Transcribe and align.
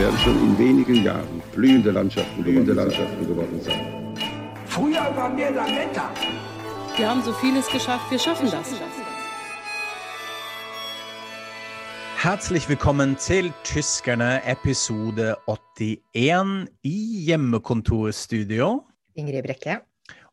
Werden 0.00 0.18
schon 0.18 0.38
in 0.42 0.58
wenigen 0.58 1.04
Jahren 1.04 1.42
blühende 1.52 1.90
Landschaften, 1.90 2.42
blühende 2.42 2.72
Landschaften 2.72 3.26
geworden 3.26 3.60
sein. 3.60 4.16
Früher 4.64 5.14
waren 5.14 5.36
wir 5.36 5.50
Lametta. 5.50 6.10
Wir 6.96 7.10
haben 7.10 7.22
so 7.22 7.34
vieles 7.34 7.68
geschafft, 7.68 8.10
wir 8.10 8.18
schaffen 8.18 8.50
das. 8.50 8.72
Herzlich 12.16 12.66
willkommen 12.70 13.18
til 13.18 13.52
Tyskerne 13.62 14.42
episode 14.46 15.36
81 15.46 16.70
i 16.82 17.24
hjemmekontorstudio. 17.26 18.86
Ingrid 19.12 19.44
Brekke. 19.44 19.82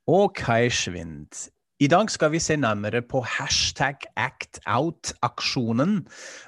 Og 0.05 0.34
Kai 0.34 0.70
Schwind. 0.70 1.52
I 1.77 1.86
dag 1.86 2.09
skal 2.09 2.31
vi 2.34 2.40
se 2.41 2.55
nærmere 2.58 3.04
på 3.05 3.20
hashtag 3.22 4.08
ActOut-aksjonen, 4.17 6.00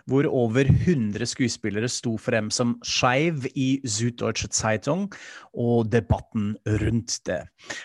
hvor 0.10 0.26
over 0.26 0.66
100 0.66 1.22
skuespillere 1.30 1.86
sto 1.94 2.16
frem 2.18 2.48
som 2.50 2.72
skeiv 2.82 3.46
i 3.54 3.68
Süddeutsche 3.86 4.50
Zeitung, 4.50 5.06
og 5.54 5.92
debatten 5.94 6.56
rundt 6.82 7.20
det. 7.30 7.44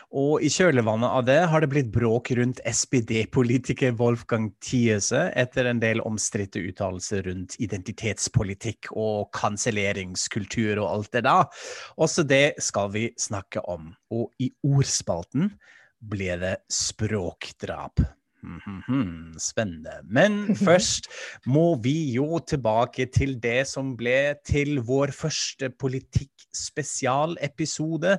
Og 0.09 0.41
i 0.41 0.49
kjølvannet 0.49 1.19
av 1.19 1.29
det 1.29 1.37
har 1.53 1.61
det 1.61 1.69
blitt 1.75 1.93
bråk 1.93 2.33
rundt 2.41 2.65
SPD-politiker 2.65 3.93
Wolfgang 4.01 4.49
Thiese 4.65 5.27
etter 5.37 5.69
en 5.69 5.85
del 5.85 6.01
omstridte 6.01 6.65
uttalelser 6.65 7.29
rundt 7.29 7.61
identitetspolitikk 7.61 8.89
og 8.97 9.29
kanselleringskultur 9.37 10.79
og 10.79 10.89
alt 10.89 11.13
det 11.13 11.27
da. 11.29 11.39
Også 12.01 12.25
det 12.25 12.55
skal 12.65 12.89
vi 12.97 13.11
snakke 13.21 13.61
om. 13.69 13.93
Og 14.17 14.31
i 14.41 14.49
ordspalten 14.65 15.53
ble 16.11 16.37
det 16.41 16.57
språkdrap. 16.73 18.01
Spennende. 19.41 20.03
Men 20.05 20.51
først 20.67 21.09
må 21.49 21.81
vi 21.83 22.13
jo 22.15 22.39
tilbake 22.47 23.07
til 23.13 23.43
det 23.43 23.67
som 23.71 23.97
ble 23.99 24.35
til 24.47 24.81
vår 24.85 25.11
første 25.17 25.71
politikkspesialepisode. 25.71 28.19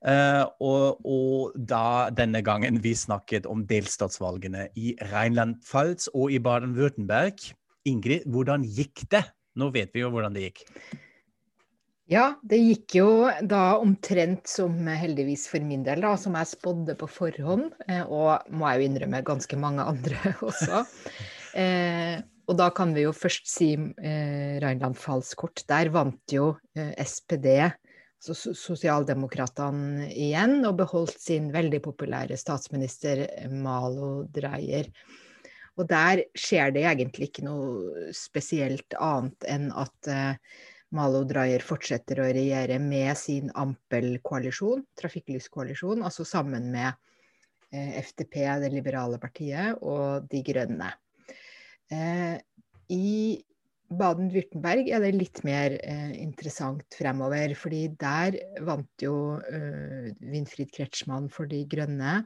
Uh, 0.00 0.44
og, 0.64 1.00
og 1.04 1.52
da 1.54 2.10
denne 2.16 2.42
gangen 2.42 2.82
vi 2.82 2.94
snakket 2.96 3.46
om 3.46 3.66
delstatsvalgene 3.68 4.68
i 4.80 4.96
Rheinland-Pfalz 5.12 6.08
og 6.14 6.32
i 6.32 6.38
Baden-Würtemberg. 6.42 7.54
Ingrid, 7.88 8.20
hvordan 8.28 8.64
gikk 8.64 9.00
det? 9.12 9.24
Nå 9.60 9.70
vet 9.74 9.90
vi 9.94 10.00
jo 10.04 10.10
hvordan 10.12 10.34
det 10.36 10.42
gikk. 10.48 10.60
Ja, 12.10 12.24
det 12.42 12.58
gikk 12.58 12.94
jo 12.98 13.10
da 13.46 13.76
omtrent 13.78 14.48
som 14.50 14.74
heldigvis 14.88 15.44
for 15.46 15.62
min 15.62 15.84
del, 15.86 16.00
da, 16.02 16.16
som 16.18 16.34
jeg 16.34 16.48
spådde 16.50 16.96
på 16.98 17.06
forhånd. 17.06 17.68
Eh, 17.86 18.02
og 18.02 18.50
må 18.50 18.66
jeg 18.66 18.80
jo 18.80 18.88
innrømme 18.88 19.20
ganske 19.26 19.58
mange 19.60 19.84
andre 19.86 20.32
også. 20.48 20.82
Eh, 21.54 22.16
og 22.50 22.58
da 22.58 22.66
kan 22.74 22.96
vi 22.96 23.04
jo 23.04 23.12
først 23.14 23.46
si 23.46 23.68
eh, 23.78 24.58
Rheinland 24.58 24.98
Falls 24.98 25.36
kort. 25.38 25.62
Der 25.70 25.92
vant 25.94 26.34
jo 26.34 26.48
eh, 26.74 26.90
SPD, 26.98 27.46
altså 28.18 28.54
Sosialdemokratene, 28.58 30.10
igjen, 30.10 30.58
og 30.66 30.80
beholdt 30.82 31.14
sin 31.22 31.52
veldig 31.54 31.78
populære 31.84 32.40
statsminister 32.42 33.22
Malo 33.54 34.24
Dreyer. 34.34 34.90
Og 35.78 35.86
der 35.94 36.26
skjer 36.34 36.74
det 36.74 36.82
egentlig 36.90 37.30
ikke 37.30 37.46
noe 37.46 38.10
spesielt 38.18 38.98
annet 38.98 39.46
enn 39.54 39.70
at 39.70 40.10
eh, 40.10 40.58
Malo 40.96 41.22
Dreyer 41.28 41.62
fortsetter 41.62 42.18
å 42.22 42.30
regjere 42.34 42.80
med 42.82 43.12
sin 43.18 43.52
Ampel-koalisjon, 43.58 44.82
trafikklyskoalisjon, 44.98 46.02
altså 46.06 46.26
sammen 46.26 46.66
med 46.72 46.90
eh, 47.70 48.00
FDP, 48.02 48.42
det 48.64 48.72
liberale 48.72 49.20
partiet, 49.22 49.78
og 49.82 50.26
De 50.30 50.42
grønne. 50.46 50.90
Eh, 51.94 52.34
I 52.90 53.14
Baden-Würtemberg 53.90 54.90
er 54.94 55.02
det 55.02 55.14
litt 55.16 55.40
mer 55.46 55.74
eh, 55.78 56.12
interessant 56.22 56.98
fremover, 56.98 57.54
fordi 57.58 57.86
der 57.98 58.38
vant 58.66 59.02
jo 59.02 59.14
eh, 59.50 60.10
Winfried 60.22 60.70
Kretschmann 60.74 61.30
for 61.30 61.50
De 61.50 61.64
grønne. 61.70 62.20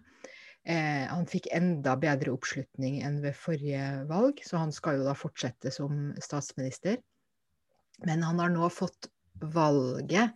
Eh, 0.64 1.04
han 1.08 1.28
fikk 1.28 1.50
enda 1.52 1.96
bedre 2.00 2.32
oppslutning 2.32 3.02
enn 3.04 3.20
ved 3.24 3.36
forrige 3.36 4.04
valg, 4.08 4.40
så 4.44 4.60
han 4.60 4.72
skal 4.72 5.00
jo 5.00 5.08
da 5.08 5.16
fortsette 5.16 5.72
som 5.72 6.12
statsminister. 6.24 7.00
Men 8.02 8.22
han 8.26 8.38
har 8.42 8.50
nå 8.52 8.68
fått 8.72 9.08
valget 9.40 10.30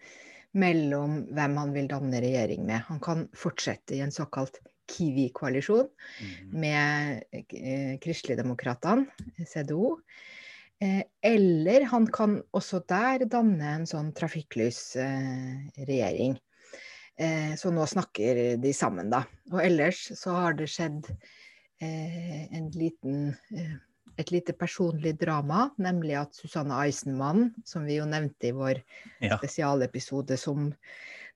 mellom 0.58 1.24
hvem 1.34 1.56
han 1.60 1.72
vil 1.74 1.88
danne 1.90 2.20
regjering 2.22 2.66
med. 2.66 2.80
Han 2.88 3.00
kan 3.02 3.28
fortsette 3.36 3.94
i 3.96 4.00
en 4.04 4.14
såkalt 4.14 4.60
Kiwi-koalisjon 4.88 5.88
mm. 5.90 6.60
med 6.60 7.22
eh, 7.32 7.98
Kristeligdemokratene, 8.00 9.06
CDO. 9.44 9.98
Eh, 10.80 11.02
eller 11.22 11.84
han 11.90 12.06
kan 12.12 12.42
også 12.56 12.80
der 12.88 13.24
danne 13.28 13.74
en 13.76 13.86
sånn 13.90 14.12
trafikklysregjering. 14.16 16.38
Eh, 17.18 17.54
så 17.58 17.70
nå 17.74 17.86
snakker 17.90 18.56
de 18.62 18.72
sammen, 18.76 19.10
da. 19.12 19.24
Og 19.52 19.60
ellers 19.64 20.12
så 20.16 20.30
har 20.36 20.52
det 20.58 20.68
skjedd 20.70 21.06
eh, 21.82 22.44
en 22.54 22.70
liten 22.72 23.36
eh, 23.50 23.76
et 24.16 24.30
lite 24.32 24.54
personlig 24.56 25.14
drama, 25.20 25.68
nemlig 25.76 26.16
at 26.20 26.36
Susanne 26.38 26.74
Eisenmann, 26.84 27.52
som 27.68 27.86
vi 27.88 27.98
jo 27.98 28.06
nevnte 28.08 28.50
i 28.50 28.56
vår 28.56 28.80
ja. 29.20 29.36
spesialepisode 29.36 30.38
som 30.40 30.70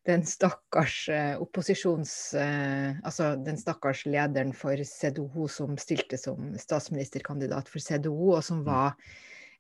den 0.07 0.25
stakkars 0.27 1.09
eh, 1.09 1.35
opposisjons... 1.43 2.35
Eh, 2.35 2.99
altså 3.07 3.35
den 3.39 3.59
stakkars 3.59 4.05
lederen 4.07 4.53
for 4.57 4.79
CDO 4.87 5.47
som 5.51 5.77
stilte 5.79 6.19
som 6.19 6.55
statsministerkandidat 6.59 7.71
for 7.71 7.83
CDO, 7.83 8.33
og 8.37 8.43
som 8.45 8.63
mm. 8.63 8.67
var, 8.67 8.97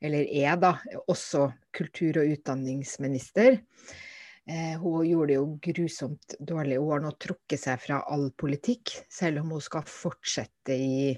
eller 0.02 0.26
er 0.26 0.56
da, 0.58 0.74
også 1.06 1.50
kultur- 1.76 2.24
og 2.24 2.34
utdanningsminister. 2.34 3.60
Eh, 4.50 4.74
hun 4.82 5.06
gjorde 5.06 5.30
det 5.30 5.38
jo 5.38 5.46
grusomt 5.62 6.34
dårlig. 6.40 6.80
Hun 6.82 6.96
har 6.96 7.04
nå 7.04 7.14
trukket 7.22 7.62
seg 7.62 7.78
fra 7.84 8.00
all 8.10 8.32
politikk, 8.34 8.96
selv 9.12 9.44
om 9.44 9.54
hun 9.54 9.62
skal 9.62 9.86
fortsette 9.86 10.74
i 10.74 11.14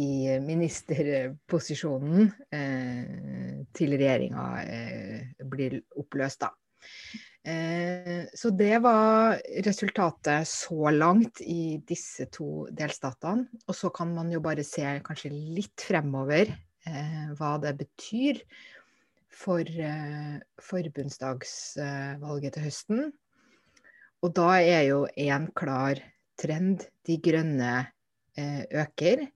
i 0.00 0.38
ministerposisjonen 0.42 2.32
eh, 2.50 3.62
til 3.74 3.94
regjeringa 3.94 4.46
eh, 4.64 5.44
blir 5.50 5.78
oppløst, 6.00 6.42
da. 6.42 6.50
Eh, 7.44 8.24
så 8.34 8.50
det 8.56 8.78
var 8.82 9.36
resultatet 9.66 10.48
så 10.48 10.90
langt 10.94 11.42
i 11.44 11.76
disse 11.86 12.26
to 12.32 12.64
delstatene. 12.72 13.46
Og 13.68 13.76
så 13.76 13.90
kan 13.94 14.14
man 14.16 14.32
jo 14.32 14.40
bare 14.44 14.64
se 14.66 14.86
kanskje 15.04 15.30
litt 15.32 15.84
fremover 15.90 16.48
eh, 16.48 17.26
hva 17.36 17.56
det 17.62 17.76
betyr 17.82 18.40
for 19.34 19.60
eh, 19.60 20.40
forbundsdagsvalget 20.62 22.56
til 22.56 22.66
høsten. 22.66 23.06
Og 24.24 24.32
da 24.32 24.56
er 24.62 24.86
jo 24.88 25.04
en 25.20 25.50
klar 25.52 26.00
trend. 26.40 26.86
De 27.04 27.18
grønne 27.20 27.72
eh, 28.40 28.64
øker. 28.72 29.26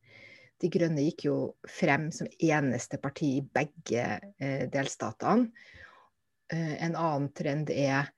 De 0.59 0.71
Grønne 0.73 1.05
gikk 1.07 1.27
jo 1.29 1.37
frem 1.71 2.09
som 2.15 2.29
eneste 2.43 2.99
parti 3.03 3.37
i 3.39 3.43
begge 3.43 4.07
eh, 4.43 4.65
delstatene. 4.73 5.51
Eh, 6.51 6.75
en 6.85 6.97
annen 6.97 7.29
trend 7.37 7.71
er 7.71 8.11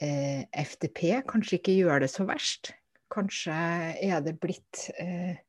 eh, 0.00 0.46
FDP 0.52 1.22
kanskje 1.28 1.58
ikke 1.58 1.78
gjør 1.80 2.04
det 2.04 2.10
så 2.12 2.26
verst. 2.28 2.72
Kanskje 3.10 3.54
er 4.06 4.20
det 4.22 4.36
blitt 4.42 4.86
eh, 5.02 5.40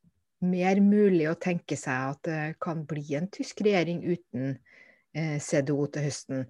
mer 0.42 0.82
mulig 0.82 1.28
å 1.30 1.38
tenke 1.38 1.78
seg 1.78 2.16
at 2.16 2.24
det 2.26 2.40
kan 2.64 2.86
bli 2.90 3.06
en 3.20 3.30
tysk 3.30 3.62
regjering 3.66 4.02
uten 4.02 4.56
eh, 5.14 5.38
CDO 5.38 5.86
til 5.94 6.08
høsten. 6.08 6.48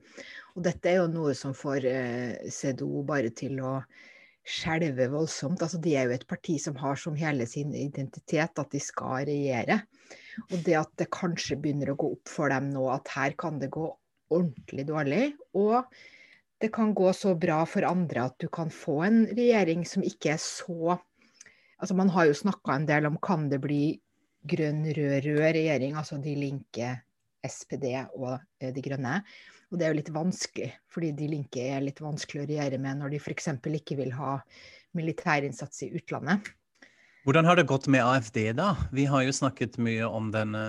Og 0.56 0.64
dette 0.68 0.92
er 0.92 1.02
jo 1.02 1.10
noe 1.12 1.36
som 1.38 1.56
får 1.58 1.88
eh, 1.90 2.48
CDO 2.48 3.04
bare 3.08 3.34
til 3.36 3.60
å 3.60 3.82
skjelve 4.48 5.08
voldsomt. 5.12 5.62
Altså, 5.62 5.80
de 5.82 5.96
er 5.98 6.08
jo 6.08 6.16
et 6.16 6.28
parti 6.30 6.58
som 6.62 6.78
har 6.82 6.98
som 7.00 7.18
hele 7.18 7.46
sin 7.50 7.74
identitet 7.78 8.62
at 8.62 8.74
de 8.74 8.82
skal 8.82 9.28
regjere. 9.30 9.82
Og 10.50 10.58
det 10.66 10.78
at 10.80 10.94
det 11.02 11.12
kanskje 11.14 11.60
begynner 11.62 11.94
å 11.94 12.00
gå 12.00 12.14
opp 12.16 12.32
for 12.32 12.54
dem 12.54 12.72
nå 12.74 12.88
at 12.94 13.12
her 13.16 13.36
kan 13.40 13.60
det 13.62 13.72
gå 13.74 13.86
ordentlig 14.32 14.88
dårlig. 14.90 15.24
Og 15.58 15.84
det 16.62 16.72
kan 16.74 16.94
gå 16.98 17.12
så 17.18 17.36
bra 17.40 17.64
for 17.70 17.86
andre 17.88 18.28
at 18.30 18.38
du 18.42 18.48
kan 18.54 18.72
få 18.74 19.02
en 19.08 19.24
regjering 19.32 19.86
som 19.88 20.06
ikke 20.06 20.36
er 20.36 20.44
så 20.44 21.00
Altså 21.82 21.96
man 21.98 22.12
har 22.14 22.28
jo 22.30 22.36
snakka 22.38 22.76
en 22.76 22.84
del 22.86 23.08
om 23.10 23.16
kan 23.26 23.48
det 23.50 23.58
bli 23.64 23.96
grønn-rød-rød 24.46 25.40
regjering, 25.58 25.96
altså 25.98 26.20
De 26.22 26.36
linke, 26.38 26.92
SPD 27.42 27.96
og 28.14 28.38
De 28.62 28.84
grønne. 28.86 29.16
Og 29.72 29.80
det 29.80 29.88
er 29.88 29.94
jo 29.94 30.00
litt 30.02 30.14
vanskelig, 30.14 30.70
fordi 30.92 31.14
de 31.16 31.28
linker 31.32 31.78
er 31.78 31.86
litt 31.86 32.02
vanskelig 32.04 32.44
å 32.44 32.48
regjere 32.50 32.80
med 32.84 33.00
når 33.00 33.14
de 33.14 33.22
f.eks. 33.24 33.54
ikke 33.80 33.96
vil 34.02 34.12
ha 34.18 34.42
militærinnsats 34.98 35.86
i 35.88 35.94
utlandet. 35.96 36.52
Hvordan 37.24 37.46
har 37.46 37.56
det 37.56 37.68
gått 37.70 37.86
med 37.92 38.02
AFD, 38.02 38.40
da? 38.58 38.72
Vi 38.92 39.06
har 39.06 39.22
jo 39.24 39.34
snakket 39.36 39.78
mye 39.78 40.08
om 40.10 40.32
denne 40.34 40.62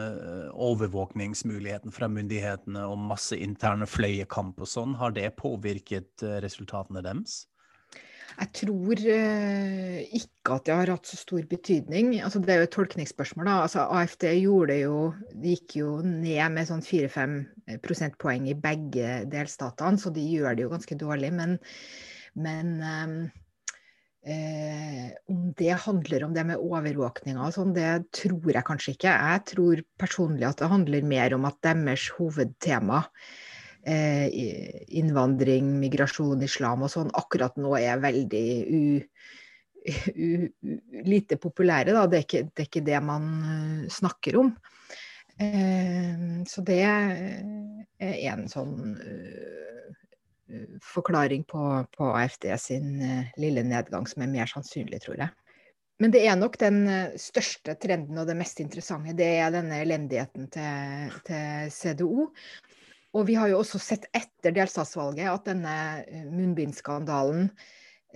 overvåkningsmuligheten 0.52 1.94
fra 1.96 2.10
myndighetene 2.12 2.84
og 2.86 3.00
masse 3.08 3.38
interne 3.40 3.88
fløyekamp 3.88 4.60
og 4.60 4.68
sånn. 4.68 4.92
Har 5.00 5.16
det 5.16 5.30
påvirket 5.40 6.22
resultatene 6.44 7.02
deres? 7.02 7.46
Jeg 8.38 8.48
tror 8.58 9.02
uh, 9.02 9.98
ikke 10.18 10.56
at 10.56 10.66
det 10.68 10.76
har 10.78 10.92
hatt 10.94 11.10
så 11.10 11.18
stor 11.20 11.44
betydning. 11.50 12.14
Altså, 12.24 12.40
det 12.42 12.54
er 12.54 12.62
jo 12.62 12.68
et 12.68 12.74
tolkningsspørsmål. 12.76 13.48
Da. 13.48 13.58
Altså, 13.66 13.84
AFD 13.98 14.26
gjorde 14.40 14.78
jo, 14.80 14.96
gikk 15.44 15.76
jo 15.80 15.98
ned 16.06 16.56
med 16.56 16.70
sånn 16.70 16.84
4-5 16.86 17.38
prosentpoeng 17.84 18.48
i 18.50 18.58
begge 18.58 19.22
delstatene, 19.32 20.00
så 20.00 20.14
de 20.14 20.24
gjør 20.26 20.58
det 20.58 20.66
jo 20.66 20.72
ganske 20.74 20.98
dårlig. 21.04 21.32
Men, 21.38 21.56
men 22.48 22.74
um, 22.82 23.16
Eh, 24.22 25.10
om 25.26 25.52
det 25.58 25.72
handler 25.82 26.24
om 26.24 26.34
det 26.34 26.44
med 26.46 26.60
overvåkninga 26.62 27.42
og 27.42 27.56
sånn, 27.56 27.72
det 27.74 28.04
tror 28.14 28.52
jeg 28.54 28.66
kanskje 28.68 28.92
ikke. 28.94 29.10
Jeg 29.10 29.42
tror 29.50 29.82
personlig 29.98 30.46
at 30.46 30.62
det 30.62 30.68
handler 30.70 31.08
mer 31.10 31.34
om 31.34 31.48
at 31.48 31.58
deres 31.66 32.04
hovedtema 32.14 33.00
eh, 33.02 33.51
innvandring, 33.82 35.72
migrasjon, 35.80 36.42
islam 36.46 36.84
og 36.86 36.92
sånn, 36.92 37.10
akkurat 37.18 37.56
nå 37.58 37.74
er 37.80 38.02
veldig 38.02 38.44
u, 38.62 38.82
u, 39.82 39.88
u, 40.14 40.76
lite 41.06 41.38
populære. 41.42 41.94
Da. 41.96 42.06
Det, 42.06 42.20
er 42.20 42.26
ikke, 42.26 42.44
det 42.50 42.64
er 42.64 42.70
ikke 42.70 42.86
det 42.86 43.00
man 43.02 43.28
uh, 43.42 43.90
snakker 43.90 44.38
om. 44.42 44.54
Eh, 45.42 46.42
så 46.46 46.62
det 46.66 46.80
er 46.84 48.34
en 48.34 48.48
sånn 48.52 48.74
forklaring 50.84 51.46
på, 51.48 51.62
på, 51.96 52.10
AFD 52.12 52.44
sin 52.60 52.98
lille 53.40 53.62
nedgang 53.64 54.04
som 54.06 54.22
er 54.22 54.28
mer 54.34 54.50
sannsynlig, 54.50 55.00
tror 55.00 55.16
jeg. 55.16 55.32
Men 56.02 56.12
det 56.12 56.26
er 56.26 56.36
nok 56.36 56.58
den 56.60 56.82
største 57.16 57.78
trenden 57.80 58.20
og 58.20 58.28
det 58.28 58.36
mest 58.36 58.60
interessante. 58.60 59.14
Det 59.16 59.30
er 59.38 59.54
denne 59.54 59.80
elendigheten 59.80 60.50
til, 60.52 61.16
til 61.24 61.72
CDO. 61.72 62.28
Og 63.12 63.28
vi 63.28 63.36
har 63.36 63.50
jo 63.52 63.60
også 63.60 63.80
sett 63.82 64.08
etter 64.16 64.54
delstatsvalget 64.56 65.28
at 65.28 65.48
denne 65.50 65.76
eh, 66.06 66.24
munnbindskandalen 66.32 67.50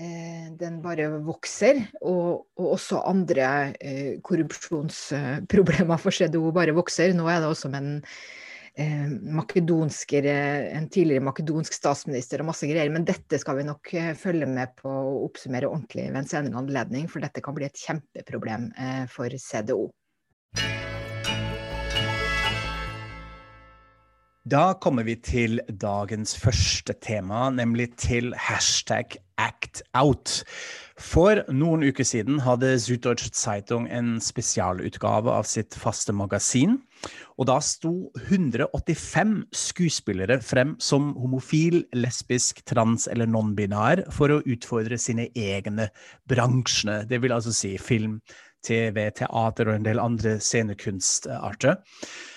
eh, 0.01 0.49
den 0.57 0.81
bare 0.85 1.11
vokser. 1.27 1.83
Og, 2.01 2.47
og 2.57 2.73
også 2.79 3.03
andre 3.05 3.51
eh, 3.77 4.17
korrupsjonsproblemer 4.25 6.01
for 6.01 6.17
CDO 6.17 6.49
bare 6.57 6.77
vokser. 6.77 7.13
Nå 7.17 7.29
er 7.29 7.45
det 7.45 7.53
også 7.53 7.73
med 7.75 7.83
en, 7.83 7.93
eh, 8.81 9.05
en 9.13 10.89
tidligere 10.89 11.27
makedonsk 11.29 11.77
statsminister 11.77 12.41
og 12.41 12.53
masse 12.55 12.65
greier. 12.71 12.93
Men 12.93 13.05
dette 13.05 13.43
skal 13.43 13.61
vi 13.61 13.69
nok 13.69 13.93
eh, 14.01 14.15
følge 14.17 14.49
med 14.49 14.79
på 14.81 14.89
og 14.89 15.29
oppsummere 15.29 15.69
ordentlig 15.69 16.09
ved 16.09 16.23
en 16.25 16.33
senere 16.33 16.65
anledning, 16.65 17.13
for 17.13 17.21
dette 17.21 17.45
kan 17.45 17.59
bli 17.59 17.69
et 17.69 17.85
kjempeproblem 17.85 18.71
eh, 18.81 19.05
for 19.13 19.29
CDO. 19.29 19.91
Da 24.47 24.77
kommer 24.79 25.03
vi 25.03 25.17
til 25.19 25.59
dagens 25.67 26.37
første 26.39 26.95
tema, 27.03 27.49
nemlig 27.51 27.89
til 27.99 28.29
hashtag 28.39 29.17
ActOut. 29.43 30.45
For 31.03 31.41
noen 31.51 31.83
uker 31.83 32.07
siden 32.07 32.39
hadde 32.45 32.77
Süddeutsche 32.79 33.33
Zeitung 33.35 33.89
en 33.91 34.21
spesialutgave 34.23 35.35
av 35.35 35.49
sitt 35.51 35.75
faste 35.75 36.15
magasin. 36.15 36.77
Og 37.35 37.51
da 37.51 37.57
sto 37.59 38.13
185 38.23 39.35
skuespillere 39.51 40.39
frem 40.47 40.77
som 40.79 41.11
homofil, 41.19 41.83
lesbisk, 41.99 42.63
trans 42.71 43.09
eller 43.11 43.27
non-binær 43.27 44.05
for 44.15 44.31
å 44.31 44.45
utfordre 44.47 44.95
sine 44.95 45.27
egne 45.35 45.91
bransjene. 46.31 47.01
Det 47.11 47.19
vil 47.19 47.35
altså 47.35 47.51
si 47.51 47.75
film, 47.83 48.21
TV, 48.63 49.09
teater 49.11 49.73
og 49.73 49.81
en 49.81 49.91
del 49.91 50.07
andre 50.07 50.39
scenekunstarter. 50.39 51.83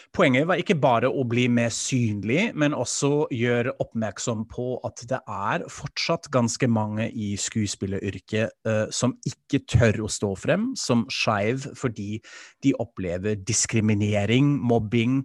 Poenget 0.09 0.47
var 0.49 0.57
ikke 0.57 0.73
bare 0.81 1.09
å 1.13 1.21
bli 1.29 1.43
mer 1.53 1.69
synlig, 1.73 2.47
men 2.57 2.73
også 2.73 3.27
gjøre 3.29 3.75
oppmerksom 3.83 4.47
på 4.49 4.71
at 4.87 5.03
det 5.11 5.19
er 5.21 5.65
fortsatt 5.69 6.31
ganske 6.33 6.65
mange 6.65 7.05
i 7.13 7.35
skuespilleryrket 7.37 8.55
uh, 8.65 8.87
som 8.89 9.13
ikke 9.29 9.61
tør 9.69 10.01
å 10.07 10.09
stå 10.09 10.31
frem 10.39 10.71
som 10.79 11.05
skeiv 11.13 11.67
fordi 11.77 12.17
de 12.65 12.73
opplever 12.81 13.37
diskriminering, 13.37 14.55
mobbing, 14.57 15.21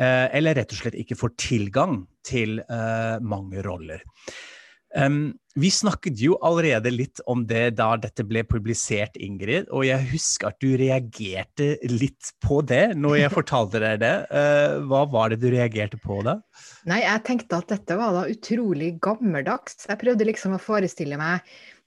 uh, 0.00 0.26
eller 0.34 0.58
rett 0.58 0.74
og 0.74 0.82
slett 0.82 0.98
ikke 0.98 1.18
får 1.22 1.36
tilgang 1.46 2.02
til 2.26 2.58
uh, 2.66 3.22
mange 3.22 3.62
roller. 3.62 4.02
Um, 4.96 5.36
vi 5.56 5.70
snakket 5.72 6.20
jo 6.20 6.36
allerede 6.44 6.90
litt 6.92 7.20
om 7.28 7.42
det 7.48 7.76
da 7.78 7.90
dette 8.00 8.24
ble 8.28 8.42
publisert, 8.48 9.16
Ingrid. 9.20 9.68
Og 9.72 9.86
jeg 9.88 10.08
husker 10.10 10.50
at 10.50 10.58
du 10.60 10.72
reagerte 10.76 11.74
litt 11.92 12.32
på 12.44 12.62
det 12.64 12.96
når 12.96 13.18
jeg 13.22 13.34
fortalte 13.38 13.80
deg 13.82 14.02
det. 14.04 14.14
Uh, 14.32 14.82
hva 14.88 15.04
var 15.12 15.32
det 15.32 15.40
du 15.44 15.48
reagerte 15.52 16.00
på 16.00 16.20
da? 16.26 16.38
Nei, 16.88 17.02
jeg 17.04 17.24
tenkte 17.28 17.60
at 17.60 17.72
dette 17.72 17.96
var 18.00 18.16
da 18.16 18.26
utrolig 18.32 18.94
gammeldags. 19.04 19.84
Jeg 19.88 20.00
prøvde 20.00 20.28
liksom 20.28 20.56
å 20.56 20.62
forestille 20.62 21.20
meg 21.20 21.44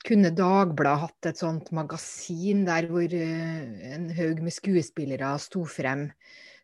kunne 0.08 0.32
Dagbladet 0.32 1.02
hatt 1.02 1.28
et 1.28 1.42
sånt 1.42 1.74
magasin 1.76 2.62
der 2.68 2.88
hvor 2.92 3.10
uh, 3.10 3.90
en 3.94 4.10
haug 4.16 4.46
med 4.46 4.56
skuespillere 4.56 5.34
sto 5.44 5.66
frem 5.68 6.08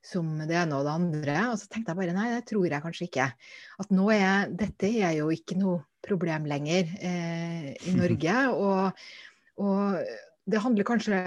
som 0.06 0.30
det 0.46 0.56
ene 0.60 0.78
og 0.78 0.86
det 0.88 0.94
andre. 0.94 1.36
Og 1.52 1.60
så 1.60 1.70
tenkte 1.70 1.94
jeg 1.94 2.02
bare 2.02 2.16
nei, 2.16 2.30
det 2.36 2.46
tror 2.50 2.68
jeg 2.70 2.84
kanskje 2.84 3.10
ikke. 3.10 3.28
At 3.82 3.94
nå 3.94 4.08
er 4.14 4.54
dette 4.54 4.92
er 4.94 5.18
jo 5.20 5.32
ikke 5.34 5.58
noe 5.60 5.82
problem 6.06 6.48
lenger 6.50 6.90
eh, 7.02 7.70
i 7.74 7.96
Norge. 8.00 8.40
Og, 8.54 9.06
og, 9.62 10.18
det 10.46 10.62
handler 10.62 10.86
kanskje 10.86 11.20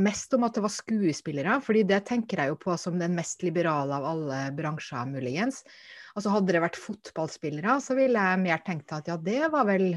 mest 0.00 0.32
om 0.36 0.44
at 0.46 0.54
det 0.54 0.62
var 0.64 0.72
skuespillere, 0.72 1.56
fordi 1.64 1.82
det 1.88 2.04
tenker 2.08 2.40
jeg 2.40 2.52
jo 2.52 2.58
på 2.62 2.76
som 2.78 2.94
den 3.00 3.16
mest 3.18 3.42
liberale 3.44 3.96
av 3.98 4.06
alle 4.06 4.38
bransjer, 4.56 5.08
muligens. 5.10 5.64
Altså 6.14 6.32
Hadde 6.32 6.54
det 6.54 6.62
vært 6.62 6.78
fotballspillere, 6.78 7.74
så 7.82 7.96
ville 7.98 8.22
jeg 8.30 8.42
mer 8.44 8.62
tenkt 8.64 8.94
at 8.94 9.10
ja, 9.10 9.18
det 9.20 9.50
var 9.52 9.66
vel 9.68 9.90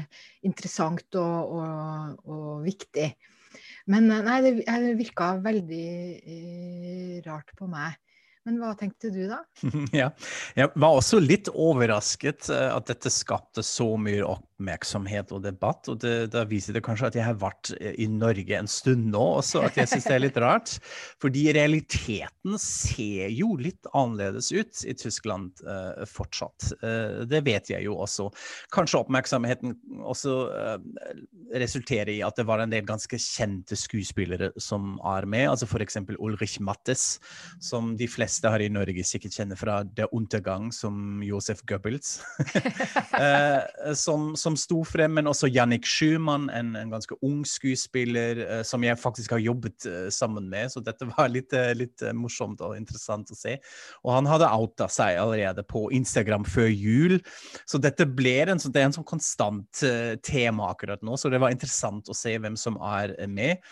interessant 0.44 1.16
og, 1.20 1.54
og, 1.60 2.26
og 2.26 2.66
viktig. 2.66 3.06
Men 3.90 4.08
eh, 4.10 4.24
nei, 4.24 4.38
det 4.44 4.96
virka 5.00 5.34
veldig 5.44 5.84
eh, 6.22 7.20
rart 7.26 7.52
på 7.58 7.68
meg. 7.70 7.98
Men 8.44 8.58
hva 8.60 8.74
tenkte 8.76 9.08
du 9.08 9.22
da? 9.30 9.40
ja, 9.96 10.10
jeg 10.56 10.72
var 10.76 10.98
også 10.98 11.20
litt 11.22 11.48
overrasket 11.48 12.50
eh, 12.52 12.68
at 12.74 12.90
dette 12.90 13.12
skapte 13.12 13.64
så 13.64 13.94
mye 13.96 14.24
oppmerksomhet 14.64 15.32
og 15.34 15.42
debatt. 15.44 15.88
Og 15.88 16.00
det, 16.00 16.30
da 16.32 16.44
viser 16.48 16.74
det 16.74 16.84
kanskje 16.84 17.10
at 17.10 17.18
jeg 17.18 17.26
har 17.26 17.38
vært 17.40 17.72
eh, 17.80 17.94
i 18.00 18.08
Norge 18.08 18.56
en 18.56 18.70
stund 18.70 19.10
nå 19.12 19.22
også, 19.40 19.64
at 19.68 19.76
jeg 19.76 19.90
syns 19.90 20.08
det 20.08 20.14
er 20.16 20.24
litt 20.24 20.40
rart. 20.44 20.76
Fordi 21.22 21.46
realiteten 21.54 22.58
ser 22.60 23.30
jo 23.34 23.54
litt 23.60 23.86
annerledes 23.94 24.50
ut 24.54 24.84
i 24.88 24.94
Tyskland 24.96 25.62
uh, 25.66 26.04
fortsatt. 26.08 26.72
Uh, 26.82 27.24
det 27.28 27.42
vet 27.46 27.70
jeg 27.72 27.86
jo 27.86 27.96
også. 28.04 28.30
Kanskje 28.74 29.02
oppmerksomheten 29.02 29.76
også 30.04 30.36
uh, 30.50 30.76
resulterer 31.54 32.12
i 32.14 32.20
at 32.24 32.38
det 32.38 32.46
var 32.48 32.62
en 32.62 32.72
del 32.72 32.86
ganske 32.88 33.18
kjente 33.20 33.76
skuespillere 33.78 34.52
som 34.60 34.96
er 35.14 35.28
med, 35.28 35.48
altså 35.50 35.68
f.eks. 35.68 36.00
Ulrich 36.18 36.58
Mattes, 36.64 37.18
som 37.62 37.94
de 37.98 38.08
fleste 38.10 38.50
her 38.50 38.64
i 38.64 38.70
Norge 38.72 39.04
sikkert 39.06 39.36
kjenner 39.36 39.58
fra 39.58 39.80
The 39.96 40.08
Untergang, 40.14 40.70
som 40.74 41.22
Josef 41.24 41.62
Goebbels. 41.68 42.18
som, 44.04 44.34
som, 44.38 44.53
som 44.54 44.60
sto 44.60 44.80
frem, 44.86 45.16
men 45.18 45.28
også 45.30 45.48
Jannik 45.50 45.86
Schumann, 45.88 46.48
en, 46.54 46.74
en 46.78 46.92
ganske 46.92 47.16
ung 47.24 47.42
skuespiller 47.48 48.40
eh, 48.44 48.62
som 48.66 48.84
jeg 48.86 48.98
faktisk 49.00 49.34
har 49.34 49.42
jobbet 49.42 49.86
eh, 49.90 50.08
sammen 50.14 50.48
med. 50.50 50.70
Så 50.72 50.82
dette 50.84 51.08
var 51.10 51.30
litt, 51.32 51.52
eh, 51.56 51.72
litt 51.76 52.02
eh, 52.02 52.14
morsomt 52.14 52.62
og 52.64 52.76
interessant 52.78 53.30
å 53.30 53.38
se. 53.38 53.56
Og 54.04 54.14
han 54.14 54.28
hadde 54.30 54.50
outa 54.54 54.88
seg 54.92 55.18
allerede 55.20 55.64
på 55.66 55.88
Instagram 55.96 56.46
før 56.46 56.70
jul, 56.70 57.18
så 57.66 57.80
dette 57.82 58.06
ble 58.06 58.36
en, 58.44 58.60
det 58.60 58.82
er 58.82 58.90
en 58.90 58.96
sånn 58.96 59.08
konstant 59.08 59.82
eh, 59.86 60.14
tema 60.24 60.70
akkurat 60.70 61.02
nå. 61.04 61.18
Så 61.18 61.32
det 61.32 61.42
var 61.42 61.54
interessant 61.54 62.10
å 62.10 62.16
se 62.16 62.36
hvem 62.38 62.58
som 62.60 62.78
er 62.84 63.16
med. 63.30 63.64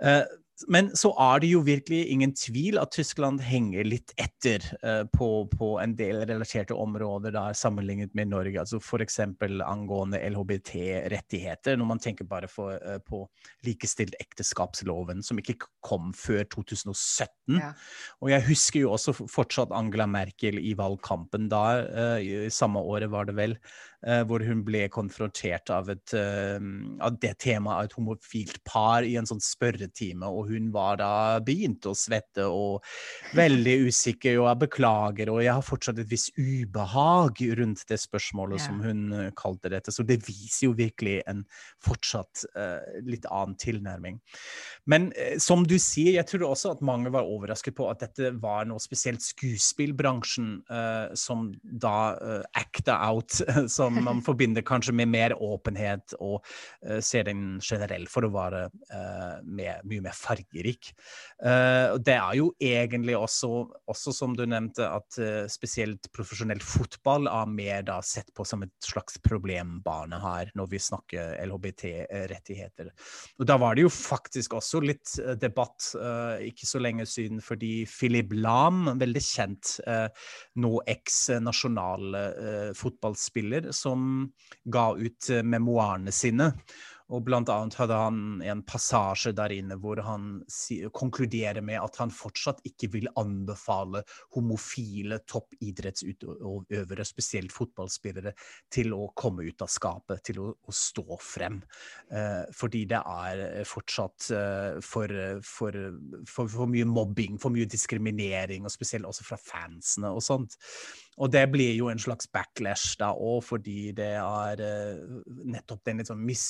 Uh, 0.00 0.24
men 0.68 0.90
så 0.96 1.10
er 1.20 1.40
det 1.42 1.50
jo 1.52 1.62
virkelig 1.64 2.00
ingen 2.12 2.32
tvil 2.36 2.78
at 2.80 2.92
Tyskland 2.94 3.40
henger 3.44 3.86
litt 3.86 4.12
etter 4.20 4.64
uh, 4.84 5.04
på, 5.12 5.28
på, 5.52 5.70
en 5.82 5.94
del 5.98 6.22
relaterte 6.28 6.76
områder 6.76 7.34
der 7.34 7.56
sammenlignet 7.56 8.14
med 8.18 8.32
Norge. 8.32 8.60
altså 8.60 8.80
F.eks. 8.80 9.20
angående 9.20 10.20
LHBT-rettigheter, 10.30 11.78
når 11.80 11.90
man 11.92 12.02
tenker 12.02 12.28
bare 12.28 12.50
for, 12.50 12.76
uh, 12.84 12.98
på 13.04 13.22
likestilt 13.66 14.16
ekteskapsloven, 14.20 15.22
som 15.26 15.40
ikke 15.40 15.58
kom 15.86 16.12
før 16.16 16.44
2017. 16.52 17.60
Ja. 17.60 17.72
Og 18.20 18.32
jeg 18.34 18.46
husker 18.50 18.84
jo 18.84 18.94
også 18.94 19.14
fortsatt 19.20 19.74
Angela 19.74 20.06
Merkel 20.10 20.60
i 20.60 20.74
valgkampen 20.78 21.48
da, 21.50 21.64
i 22.20 22.48
samme 22.52 22.80
året 22.84 23.10
var 23.10 23.26
det 23.28 23.34
vel, 23.36 23.56
eh, 23.56 23.99
hvor 24.00 24.40
hun 24.46 24.62
ble 24.64 24.86
konfrontert 24.92 25.68
av, 25.74 25.90
et, 25.92 26.14
eh, 26.16 26.56
av 27.04 27.18
det 27.20 27.34
temaet 27.44 27.76
av 27.76 27.84
et 27.88 27.96
homofilt 27.98 28.62
par 28.64 29.04
i 29.04 29.16
en 29.20 29.28
sånn 29.28 29.42
spørretime, 29.44 30.24
og 30.24 30.48
hun 30.48 30.70
var 30.72 30.96
da 31.00 31.10
begynt 31.44 31.84
å 31.88 31.92
svette 31.96 32.46
og 32.48 32.84
veldig 33.36 33.76
usikker, 33.90 34.38
og 34.40 34.48
jeg 34.48 34.60
beklager, 34.64 35.32
og 35.32 35.42
jeg 35.44 35.52
har 35.52 35.66
fortsatt 35.66 36.00
et 36.00 36.10
visst 36.10 36.32
ubehag 36.38 37.42
rundt 37.60 37.84
det 37.88 38.00
spørsmålet 38.00 38.60
Ja. 38.60 38.66
som 38.66 38.80
hun 38.80 39.12
eh, 39.12 39.30
kalte 39.36 39.68
dette. 39.70 39.92
Så 39.92 40.04
det 40.06 40.22
viser 40.26 40.68
jo 40.68 40.72
virkelig 40.78 41.22
en 41.28 41.44
fortsatt 41.84 42.44
eh, 42.56 43.00
litt 43.04 43.26
annen 43.30 43.56
tilnærming. 43.56 44.20
Men 44.86 45.12
eh, 45.16 45.36
som 45.38 45.64
du 45.66 45.76
sier, 45.78 46.14
jeg 46.16 46.26
tror 46.26 46.48
også 46.50 46.72
at 46.74 46.82
mange 46.82 47.12
var 47.12 47.28
overrasket 47.28 47.76
på 47.76 47.88
at 47.90 48.00
dette 48.00 48.32
var 48.40 48.64
noe 48.64 48.80
spesielt 48.82 49.22
skuespillbransjen 49.24 50.62
eh, 50.70 51.14
som 51.14 51.50
da 51.62 52.14
eh, 52.16 52.42
acta 52.60 52.96
out, 53.10 53.40
som 53.68 53.89
man 53.98 54.22
forbinder 54.26 54.64
kanskje 54.66 54.94
med 54.96 55.10
mer 55.12 55.36
åpenhet, 55.36 56.16
og 56.20 56.40
uh, 56.86 57.00
ser 57.04 57.26
den 57.28 57.58
generell 57.64 58.06
for 58.10 58.26
å 58.26 58.32
være 58.34 58.66
uh, 58.70 59.40
med, 59.44 59.82
mye 59.88 60.06
mer 60.08 60.16
fargerik. 60.16 60.92
Uh, 61.42 61.96
det 61.98 62.16
er 62.16 62.38
jo 62.38 62.50
egentlig 62.60 63.16
også, 63.18 63.50
også 63.90 64.14
som 64.14 64.36
du 64.36 64.44
nevnte, 64.48 64.86
at 64.86 65.18
eh, 65.20 65.46
spesielt 65.50 66.08
profesjonell 66.14 66.60
fotball 66.64 67.28
er 67.30 67.50
mer 67.50 67.84
da 67.86 67.98
sett 68.04 68.30
på 68.36 68.44
som 68.46 68.64
et 68.64 68.72
slags 68.84 69.18
problembane 69.24 70.18
her, 70.22 70.50
når 70.58 70.70
vi 70.74 70.82
snakker 70.82 71.38
LHBT-rettigheter. 71.46 72.90
Og 73.40 73.48
da 73.48 73.56
var 73.60 73.76
det 73.76 73.86
jo 73.86 73.92
faktisk 73.92 74.56
også 74.58 74.82
litt 74.84 75.16
eh, 75.22 75.36
debatt 75.40 75.92
eh, 75.98 76.48
ikke 76.50 76.68
så 76.68 76.82
lenge 76.82 77.06
siden, 77.08 77.42
fordi 77.44 77.84
Philip 77.90 78.34
Lahm, 78.36 78.86
veldig 79.00 79.24
kjent 79.24 79.76
eh, 79.86 80.08
nå 80.62 80.72
eks-nasjonal 80.90 82.20
eh, 82.20 82.70
fotballspiller, 82.78 83.70
som 83.80 84.30
ga 84.64 84.90
ut 84.98 85.32
eh, 85.32 85.44
memoarene 85.46 86.14
sine. 86.14 86.52
Og 87.10 87.24
blant 87.26 87.50
annet 87.50 87.74
hadde 87.74 87.96
han 87.98 88.18
en 88.46 88.60
passasje 88.66 89.32
der 89.34 89.50
inne 89.56 89.74
hvor 89.82 89.98
han 90.06 90.44
konkluderer 90.94 91.62
med 91.64 91.80
at 91.82 91.98
han 91.98 92.12
fortsatt 92.14 92.62
ikke 92.68 92.90
vil 92.92 93.10
anbefale 93.18 94.04
homofile 94.36 95.18
toppidrettsutøvere, 95.30 97.06
spesielt 97.08 97.54
fotballspillere, 97.54 98.34
til 98.70 98.94
å 98.94 99.10
komme 99.18 99.48
ut 99.48 99.66
av 99.66 99.72
skapet, 99.72 100.22
til 100.30 100.42
å, 100.44 100.48
å 100.54 100.74
stå 100.74 101.18
frem. 101.24 101.58
Eh, 102.14 102.46
fordi 102.54 102.84
det 102.90 103.02
er 103.02 103.66
fortsatt 103.66 104.30
eh, 104.36 104.78
for, 104.84 105.18
for, 105.46 105.82
for, 106.30 106.54
for 106.54 106.70
mye 106.70 106.86
mobbing, 106.86 107.42
for 107.42 107.54
mye 107.54 107.66
diskriminering, 107.70 108.62
og 108.62 108.74
spesielt 108.74 109.10
også 109.10 109.26
fra 109.32 109.40
fansene 109.50 110.14
og 110.14 110.22
sånt. 110.22 110.54
Og 111.20 111.30
det 111.32 111.44
blir 111.52 111.74
jo 111.76 111.90
en 111.92 112.00
slags 112.00 112.30
backlash 112.32 112.96
da 113.00 113.12
òg, 113.12 113.42
fordi 113.44 113.92
det 113.96 114.14
er 114.16 114.64
eh, 114.64 115.22
nettopp 115.52 115.84
den 115.84 116.00
litt 116.00 116.08
sånn 116.08 116.22
mis, 116.24 116.46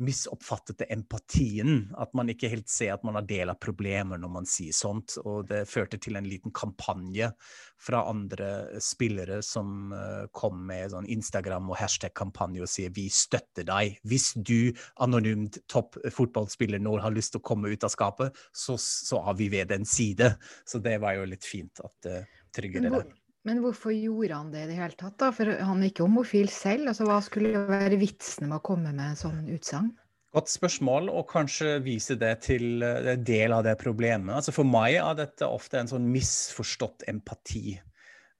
misoppfattede 0.00 0.86
empatien. 0.94 1.90
At 1.98 2.14
man 2.16 2.30
ikke 2.32 2.50
helt 2.52 2.70
ser 2.70 2.94
at 2.94 3.04
man 3.06 3.18
har 3.18 3.26
del 3.28 3.52
av 3.52 3.58
problemer 3.62 4.20
når 4.20 4.32
man 4.36 4.48
sier 4.48 4.74
sånt. 4.76 5.16
Og 5.24 5.48
det 5.50 5.64
førte 5.70 6.00
til 6.02 6.18
en 6.20 6.28
liten 6.28 6.54
kampanje 6.56 7.32
fra 7.80 8.04
andre 8.10 8.80
spillere 8.84 9.40
som 9.46 9.92
eh, 9.96 10.24
kom 10.36 10.62
med 10.70 10.94
sånn 10.94 11.08
Instagram- 11.10 11.70
og 11.72 11.80
hashtag-kampanje 11.80 12.64
og 12.64 12.70
sier 12.70 12.94
vi 12.96 13.08
støtter 13.12 13.66
deg. 13.68 13.98
Hvis 14.06 14.32
du 14.36 14.70
anonymt 15.02 15.60
topp 15.70 15.98
fotballspiller 16.14 16.82
nå 16.82 16.94
har 17.02 17.14
lyst 17.14 17.34
til 17.34 17.42
å 17.42 17.48
komme 17.52 17.72
ut 17.72 17.86
av 17.86 17.92
skapet, 17.92 18.38
så, 18.52 18.78
så 18.80 19.24
er 19.26 19.40
vi 19.40 19.50
ved 19.52 19.74
den 19.74 19.88
side. 19.88 20.36
Så 20.62 20.78
det 20.84 21.00
var 21.02 21.18
jo 21.18 21.26
litt 21.28 21.46
fint 21.46 21.82
at 21.84 21.96
det 22.06 22.20
trygger 22.54 22.86
det. 22.86 23.19
Men, 23.48 23.62
hvorfor 23.64 23.94
gjorde 23.94 24.36
han 24.36 24.50
det 24.52 24.66
i 24.66 24.68
det 24.68 24.76
hele 24.76 24.96
tatt, 25.00 25.16
da? 25.22 25.30
For 25.32 25.48
han 25.48 25.80
er 25.80 25.90
ikke 25.90 26.04
homofil 26.04 26.50
selv. 26.52 26.90
Altså, 26.92 27.06
hva 27.08 27.20
skulle 27.24 27.64
være 27.70 27.98
vitsen 28.00 28.50
med 28.50 28.58
å 28.58 28.64
komme 28.64 28.92
med 28.92 29.14
en 29.14 29.20
sånn 29.20 29.46
utsagn? 29.48 29.94
Godt 30.30 30.52
spørsmål, 30.52 31.08
og 31.10 31.24
kanskje 31.32 31.78
vise 31.82 32.14
det 32.20 32.34
til 32.46 32.84
eh, 32.86 33.14
en 33.16 33.24
del 33.26 33.54
av 33.56 33.64
det 33.66 33.74
problemet. 33.80 34.30
Altså 34.36 34.54
For 34.54 34.68
meg 34.68 35.00
er 35.00 35.16
dette 35.18 35.48
ofte 35.48 35.80
en 35.80 35.90
sånn 35.90 36.06
misforstått 36.12 37.08
empati. 37.10 37.80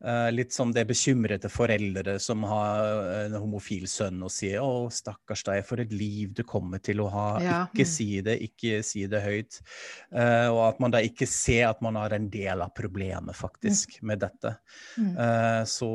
Eh, 0.00 0.30
litt 0.32 0.54
som 0.54 0.70
det 0.72 0.86
bekymrede 0.88 1.50
foreldre 1.52 2.14
som 2.24 2.40
har 2.48 3.02
en 3.26 3.34
homofil 3.36 3.84
sønn 3.90 4.22
og 4.24 4.32
sier 4.32 4.62
'Å, 4.64 4.88
stakkars 4.88 5.44
deg, 5.44 5.60
for 5.68 5.82
et 5.82 5.92
liv 5.92 6.32
du 6.32 6.40
kommer 6.42 6.80
til 6.80 7.02
å 7.04 7.08
ha'. 7.12 7.42
Ja, 7.44 7.58
Ikke 7.68 7.84
mm. 7.84 7.90
si 7.92 8.08
det, 8.24 8.38
ikke 8.40 8.80
si 8.86 9.04
det 9.12 9.20
høyt. 9.20 9.60
Uh, 10.08 10.48
og 10.48 10.62
at 10.70 10.80
man 10.80 10.94
da 10.94 11.04
ikke 11.04 11.28
ser 11.28 11.68
at 11.68 11.82
man 11.84 12.00
har 12.00 12.14
en 12.16 12.30
del 12.32 12.64
av 12.64 12.72
problemet, 12.72 13.36
faktisk, 13.36 14.00
med 14.02 14.24
dette. 14.24 14.56
Mm. 14.96 15.12
Eh, 15.20 15.62
så, 15.68 15.90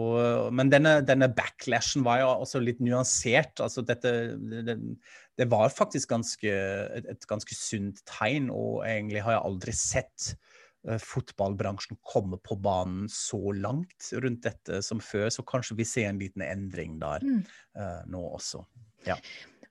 men 0.53 0.69
denne, 0.69 1.00
denne 1.01 1.31
backlashen 1.33 2.05
var 2.05 2.21
jo 2.21 2.29
også 2.45 2.62
litt 2.62 2.79
nyansert. 2.85 3.57
Altså 3.57 3.81
dette, 3.81 4.38
det, 4.38 4.77
det 5.38 5.50
var 5.50 5.74
faktisk 5.74 6.13
ganske, 6.13 6.51
et, 7.00 7.09
et 7.09 7.27
ganske 7.27 7.57
sunt 7.57 8.05
tegn, 8.05 8.51
og 8.53 8.85
egentlig 8.85 9.25
har 9.25 9.39
jeg 9.39 9.47
aldri 9.50 9.74
sett 9.75 10.35
eh, 10.35 10.54
fotballbransjen 11.01 11.97
kommer 12.05 12.37
på 12.37 12.55
banen 12.61 13.07
så 13.09 13.39
langt 13.57 14.11
rundt 14.13 14.43
dette 14.45 14.81
som 14.85 14.99
før, 15.01 15.27
så 15.33 15.41
kanskje 15.47 15.77
vi 15.79 15.85
ser 15.89 16.09
en 16.11 16.19
liten 16.21 16.41
endring 16.45 16.99
der 17.01 17.19
Mm. 17.25 17.43
eh, 17.77 18.01
nå 18.07 18.21
også. 18.37 18.65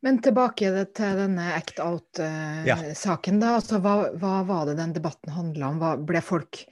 Men 0.04 0.18
tilbake 0.20 0.68
til 0.94 1.16
denne 1.16 1.46
act 1.56 1.78
out-saken. 1.80 3.38
da. 3.40 3.54
Altså, 3.58 3.78
hva, 3.80 3.94
hva 4.20 4.44
var 4.46 4.66
det 4.68 4.76
den 4.80 4.92
debatten 4.96 5.32
handla 5.32 5.68
om? 5.72 5.78
Hva, 5.80 5.94
ble 5.96 6.20
folk 6.24 6.64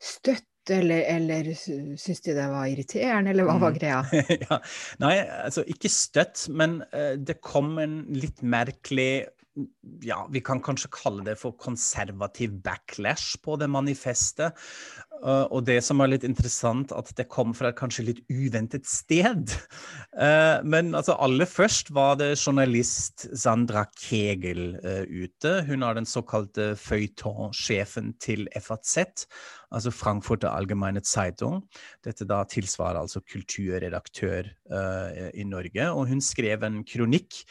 støtt, 0.00 0.46
eller, 0.70 1.02
eller 1.08 1.44
sy- 1.56 1.96
syntes 1.98 2.20
de 2.26 2.34
det 2.36 2.48
var 2.50 2.66
irriterende, 2.70 3.30
eller 3.32 3.44
hva 3.48 3.58
var 3.62 3.72
Mm. 3.72 3.78
greia? 3.78 4.00
ja. 4.50 4.58
Nei, 5.00 5.14
altså 5.44 5.64
ikke 5.66 5.88
støtt, 5.90 6.48
men 6.52 6.80
uh, 6.92 7.16
det 7.16 7.40
kom 7.42 7.78
en 7.78 8.04
litt 8.14 8.42
merkelig 8.42 9.26
ja, 10.04 10.22
vi 10.32 10.42
kan 10.44 10.62
kanskje 10.64 10.92
kalle 10.94 11.24
det 11.26 11.36
for 11.40 11.56
konservativ 11.60 12.54
backlash 12.64 13.40
på 13.44 13.56
det 13.60 13.70
manifestet. 13.70 14.56
Uh, 15.20 15.44
og 15.52 15.66
det 15.68 15.82
som 15.84 16.00
er 16.00 16.14
litt 16.14 16.24
interessant, 16.24 16.94
at 16.96 17.10
det 17.18 17.26
kom 17.28 17.52
fra 17.56 17.70
et 17.70 17.76
kanskje 17.76 18.06
litt 18.06 18.20
uventet 18.32 18.88
sted. 18.88 19.52
Uh, 20.16 20.64
men 20.64 20.94
altså, 20.96 21.16
aller 21.20 21.48
først 21.48 21.92
var 21.92 22.16
det 22.20 22.32
journalist 22.38 23.26
Sandra 23.36 23.84
Kegel 24.00 24.78
uh, 24.80 25.04
ute. 25.04 25.58
Hun 25.68 25.84
er 25.84 25.98
den 25.98 26.08
såkalte 26.08 26.70
feuilleton-sjefen 26.80 28.14
til 28.22 28.48
FAZ, 28.56 29.26
altså 29.68 29.92
Frankfurter 29.92 30.48
Allgemeine 30.54 31.04
Zeitung. 31.04 31.66
Dette 32.06 32.24
da 32.24 32.40
tilsvarer 32.48 33.02
altså 33.02 33.20
kulturredaktør 33.20 34.48
i 35.34 35.44
Norge. 35.46 35.86
Og 35.90 36.08
hun 36.10 36.20
skrev 36.22 36.62
en 36.66 36.80
kronikk 36.86 37.42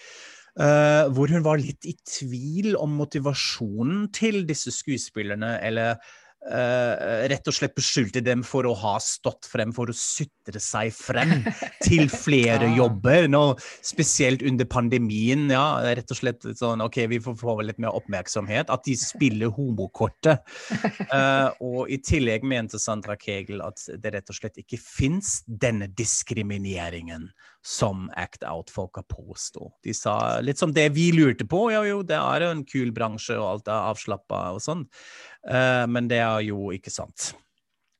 Uh, 0.59 1.07
hvor 1.15 1.31
hun 1.31 1.45
var 1.45 1.61
litt 1.61 1.85
i 1.87 1.93
tvil 2.03 2.73
om 2.75 2.97
motivasjonen 2.99 4.09
til 4.11 4.41
disse 4.47 4.73
skuespillerne, 4.75 5.53
eller 5.63 6.01
uh, 6.47 7.27
rett 7.29 7.49
og 7.49 7.55
slett 7.55 7.75
beskyldte 7.77 8.21
dem 8.25 8.43
for 8.47 8.67
å 8.67 8.75
ha 8.79 8.95
stått 9.03 9.49
frem 9.49 9.73
for 9.75 9.91
å 9.91 9.95
sutre 9.95 10.61
seg 10.63 10.93
frem 10.95 11.43
til 11.83 12.07
flere 12.25 12.69
ja. 12.69 12.75
jobber. 12.83 13.27
Nå, 13.31 13.43
spesielt 13.85 14.43
under 14.45 14.69
pandemien, 14.69 15.47
ja, 15.51 15.65
rett 15.97 16.11
og 16.13 16.21
slett 16.21 16.47
sånn 16.59 16.83
OK, 16.85 17.01
vi 17.11 17.21
får 17.23 17.37
få 17.41 17.59
litt 17.65 17.81
mer 17.81 17.95
oppmerksomhet. 17.97 18.71
At 18.73 18.85
de 18.87 18.95
spiller 18.99 19.53
homokortet. 19.55 20.45
Uh, 21.09 21.49
og 21.69 21.91
i 21.91 21.99
tillegg 22.03 22.47
mente 22.47 22.81
Sandra 22.81 23.17
Kegel 23.19 23.63
at 23.65 23.85
det 23.99 24.15
rett 24.15 24.31
og 24.31 24.39
slett 24.39 24.61
ikke 24.63 24.79
fins 24.81 25.39
denne 25.45 25.89
diskrimineringen 25.91 27.29
som 27.65 28.07
Act 28.15 28.43
Out-folka 28.47 29.03
påsto. 29.03 29.71
De 29.83 29.93
sa 29.93 30.39
litt 30.43 30.59
som 30.59 30.71
det 30.73 30.87
vi 30.95 31.09
lurte 31.11 31.45
på, 31.49 31.65
ja 31.73 31.81
jo, 31.87 32.01
det 32.07 32.15
er 32.15 32.45
jo 32.45 32.51
en 32.53 32.63
kul 32.67 32.93
bransje 32.95 33.35
og 33.35 33.47
alt 33.49 33.71
er 33.71 33.89
avslappa 33.91 34.41
og 34.55 34.61
sånn, 34.63 34.85
men 35.43 36.09
det 36.11 36.19
er 36.19 36.41
jo 36.49 36.71
ikke 36.75 36.91
sant. 36.91 37.31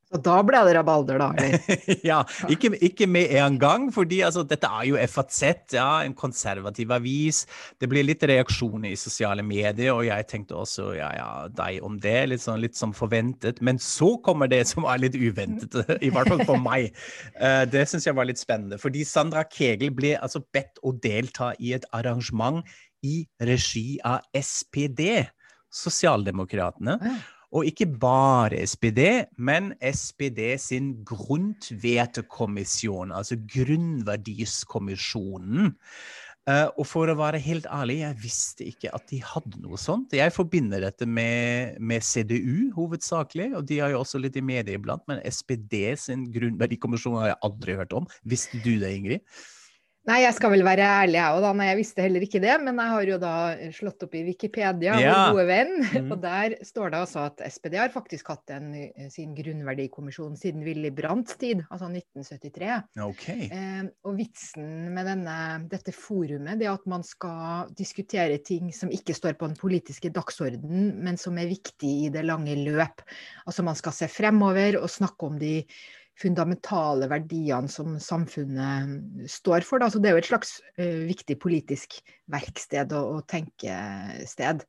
Så 0.10 0.18
da 0.26 0.40
ble 0.42 0.58
det 0.66 0.72
rabalder, 0.74 1.20
da, 1.22 1.28
eller? 1.38 1.84
ja, 2.10 2.24
ikke, 2.50 2.72
ikke 2.82 3.06
med 3.06 3.30
en 3.38 3.60
gang, 3.62 3.84
fordi 3.94 4.24
altså, 4.26 4.42
dette 4.48 4.66
er 4.66 4.88
jo 4.88 4.98
FAZ, 5.06 5.44
ja, 5.76 6.02
en 6.02 6.16
konservativ 6.18 6.90
avis. 6.96 7.44
Det 7.78 7.86
blir 7.92 8.08
litt 8.08 8.26
reaksjoner 8.26 8.90
i 8.90 8.98
sosiale 8.98 9.46
medier, 9.46 9.94
og 9.94 10.08
jeg 10.08 10.26
tenkte 10.32 10.58
også 10.58 10.88
ja, 10.98 11.12
ja, 11.14 11.30
deg 11.54 11.86
om 11.86 12.02
det, 12.02 12.18
litt, 12.32 12.42
sånn, 12.42 12.58
litt 12.64 12.80
som 12.80 12.96
forventet. 12.98 13.62
Men 13.62 13.78
så 13.78 14.16
kommer 14.26 14.50
det 14.50 14.64
som 14.72 14.90
er 14.90 15.04
litt 15.06 15.20
uventet, 15.20 15.94
i 16.08 16.10
hvert 16.10 16.34
fall 16.34 16.42
for 16.56 16.66
meg. 16.66 16.90
Eh, 17.38 17.64
det 17.70 17.86
syns 17.92 18.10
jeg 18.10 18.18
var 18.18 18.32
litt 18.32 18.42
spennende, 18.42 18.82
fordi 18.82 19.06
Sandra 19.06 19.46
Kegel 19.46 19.94
ble 19.94 20.16
altså 20.18 20.42
bedt 20.50 20.82
å 20.82 20.98
delta 21.06 21.54
i 21.62 21.78
et 21.78 21.86
arrangement 21.94 22.66
i 23.06 23.22
regi 23.46 24.00
av 24.02 24.26
SPD, 24.34 25.22
Sosialdemokratene. 25.70 26.98
Og 27.50 27.66
ikke 27.66 27.88
bare 27.98 28.62
SPD, 28.70 29.26
men 29.42 29.72
SPD 29.82 30.54
sin 30.62 30.92
grunnvertekommisjon, 31.08 33.12
altså 33.16 33.40
grunnverdiskommisjonen. 33.50 35.74
Eh, 36.50 36.66
og 36.80 36.88
for 36.88 37.12
å 37.12 37.16
være 37.20 37.40
helt 37.44 37.68
ærlig, 37.74 37.98
jeg 38.04 38.22
visste 38.24 38.64
ikke 38.70 38.92
at 38.96 39.04
de 39.12 39.20
hadde 39.26 39.60
noe 39.62 39.78
sånt. 39.82 40.14
Jeg 40.16 40.32
forbinder 40.34 40.80
dette 40.86 41.06
med, 41.10 41.76
med 41.82 42.04
CDU 42.06 42.72
hovedsakelig, 42.78 43.50
og 43.60 43.68
de 43.70 43.80
har 43.84 43.90
jo 43.94 44.02
også 44.04 44.18
litt 44.22 44.38
i 44.40 44.46
media 44.46 44.80
iblant, 44.80 45.04
men 45.10 45.22
SPD 45.26 45.76
sin 46.00 46.22
grunnverdikommisjon 46.34 47.20
har 47.22 47.28
jeg 47.34 47.42
aldri 47.50 47.72
hørt 47.82 47.94
om. 47.98 48.06
Visste 48.30 48.58
du 48.66 48.74
det, 48.82 48.92
Ingrid? 48.96 49.22
Nei, 50.10 50.24
jeg 50.24 50.34
skal 50.40 50.50
vel 50.56 50.64
være 50.66 50.86
ærlig 51.04 51.20
jeg 51.20 51.36
òg, 51.36 51.44
da. 51.46 51.50
Nei, 51.60 51.68
jeg 51.70 51.78
visste 51.84 52.02
heller 52.02 52.24
ikke 52.26 52.40
det. 52.42 52.54
Men 52.66 52.80
jeg 52.82 52.94
har 52.96 53.10
jo 53.12 53.18
da 53.22 53.34
slått 53.76 54.06
opp 54.08 54.16
i 54.18 54.24
Wikipedia, 54.26 54.96
Ja. 54.98 55.12
vår 55.30 55.36
gode 55.38 55.48
venn. 55.52 55.76
Mm. 56.00 56.14
Og 56.14 56.22
der 56.24 56.54
står 56.64 56.92
det 56.94 57.00
altså 57.02 57.26
at 57.28 57.42
SPD 57.52 57.76
har 57.78 57.90
faktisk 57.92 58.30
hatt 58.32 58.52
en, 58.56 58.70
eh, 58.74 59.10
sin 59.12 59.34
grunnverdikommisjon 59.36 60.38
siden 60.40 60.64
Willy 60.64 60.92
Brandts 60.96 61.36
tid, 61.42 61.62
altså 61.70 61.90
1973. 61.92 62.78
Ok. 63.04 63.26
Eh, 63.52 63.84
og 64.08 64.16
vitsen 64.18 64.70
med 64.96 65.10
denne, 65.10 65.36
dette 65.70 65.92
forumet 65.94 66.62
det 66.62 66.70
er 66.70 66.78
at 66.78 66.88
man 66.90 67.04
skal 67.06 67.70
diskutere 67.78 68.40
ting 68.46 68.72
som 68.76 68.90
ikke 68.96 69.14
står 69.18 69.36
på 69.38 69.50
den 69.52 69.60
politiske 69.60 70.10
dagsordenen, 70.16 70.94
men 71.04 71.20
som 71.20 71.38
er 71.42 71.52
viktig 71.52 71.92
i 72.08 72.10
det 72.14 72.24
lange 72.26 72.56
løp. 72.64 73.04
Altså 73.46 73.66
man 73.68 73.76
skal 73.78 73.96
se 73.98 74.08
fremover 74.08 74.80
og 74.82 74.90
snakke 74.90 75.30
om 75.30 75.38
de 75.42 75.58
fundamentale 76.20 77.08
verdiene 77.12 77.72
som 77.72 77.98
samfunnet 78.02 79.30
står 79.32 79.66
for. 79.68 79.82
Da. 79.82 79.90
Så 79.92 80.02
det 80.02 80.12
er 80.12 80.18
jo 80.18 80.24
et 80.24 80.32
slags 80.32 80.58
uh, 80.80 81.06
viktig 81.08 81.38
politisk 81.42 82.00
verksted 82.32 82.96
og, 82.98 83.20
og 83.20 83.28
tenkested. 83.32 84.66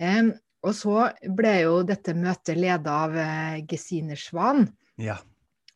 Um, 0.00 0.34
og 0.66 0.74
så 0.76 1.08
ble 1.38 1.54
jo 1.62 1.80
dette 1.86 2.16
møtet 2.16 2.58
ledet 2.58 2.92
av 2.92 3.16
uh, 3.16 3.56
Gesine 3.68 4.18
Schwan. 4.20 4.66
Ja. 5.00 5.18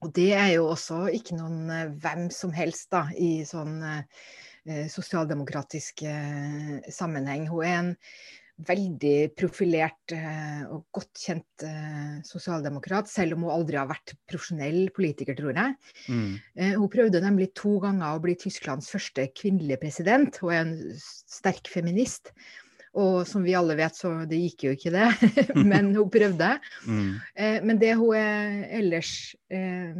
Og 0.01 0.13
det 0.17 0.31
er 0.33 0.55
jo 0.57 0.71
også 0.73 1.07
ikke 1.17 1.39
noen 1.39 1.65
uh, 1.71 1.89
hvem 2.03 2.29
som 2.35 2.53
helst 2.57 2.91
da, 2.95 3.07
i 3.17 3.41
sånn 3.49 3.81
sosialdemokratisk 4.93 6.03
sammenheng. 6.93 7.47
Hun 7.49 7.63
er 7.65 7.77
en 7.79 7.89
veldig 8.67 9.33
profilert 9.39 10.15
eh, 10.15 10.63
og 10.69 10.87
godt 10.95 11.23
kjent 11.25 11.65
eh, 11.67 12.17
sosialdemokrat, 12.27 13.11
selv 13.11 13.37
om 13.37 13.47
hun 13.47 13.55
aldri 13.55 13.79
har 13.81 13.89
vært 13.91 14.15
profesjonell 14.29 14.91
politiker, 14.97 15.37
tror 15.39 15.55
jeg. 15.57 15.77
Mm. 16.09 16.33
Eh, 16.57 16.73
hun 16.77 16.91
prøvde 16.93 17.23
nemlig 17.25 17.51
to 17.59 17.79
ganger 17.83 18.17
å 18.17 18.23
bli 18.23 18.37
Tysklands 18.41 18.91
første 18.93 19.29
kvinnelige 19.37 19.81
president. 19.83 20.41
Hun 20.43 20.55
er 20.55 20.65
en 20.65 20.75
sterk 20.99 21.71
feminist. 21.73 22.35
Og 22.99 23.23
som 23.29 23.45
vi 23.47 23.53
alle 23.55 23.77
vet, 23.79 23.95
så 23.95 24.25
det 24.27 24.41
gikk 24.41 24.65
jo 24.67 24.73
ikke 24.75 24.91
det, 24.91 25.07
men 25.71 25.93
hun 25.95 26.11
prøvde. 26.11 26.57
Mm. 26.91 27.13
Eh, 27.39 27.61
Men 27.63 27.79
det 27.79 27.93
hun 28.01 28.17
er 28.19 28.65
ellers 28.81 29.13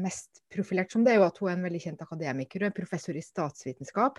mest 0.01 0.43
profilert 0.51 0.91
som, 0.91 1.05
det 1.07 1.15
er 1.15 1.21
jo 1.21 1.29
at 1.29 1.39
hun 1.39 1.53
er 1.53 1.57
en 1.57 1.65
veldig 1.69 1.85
kjent 1.85 2.03
akademiker 2.03 2.65
og 2.65 2.71
er 2.71 2.77
professor 2.77 3.15
i 3.15 3.23
statsvitenskap. 3.23 4.19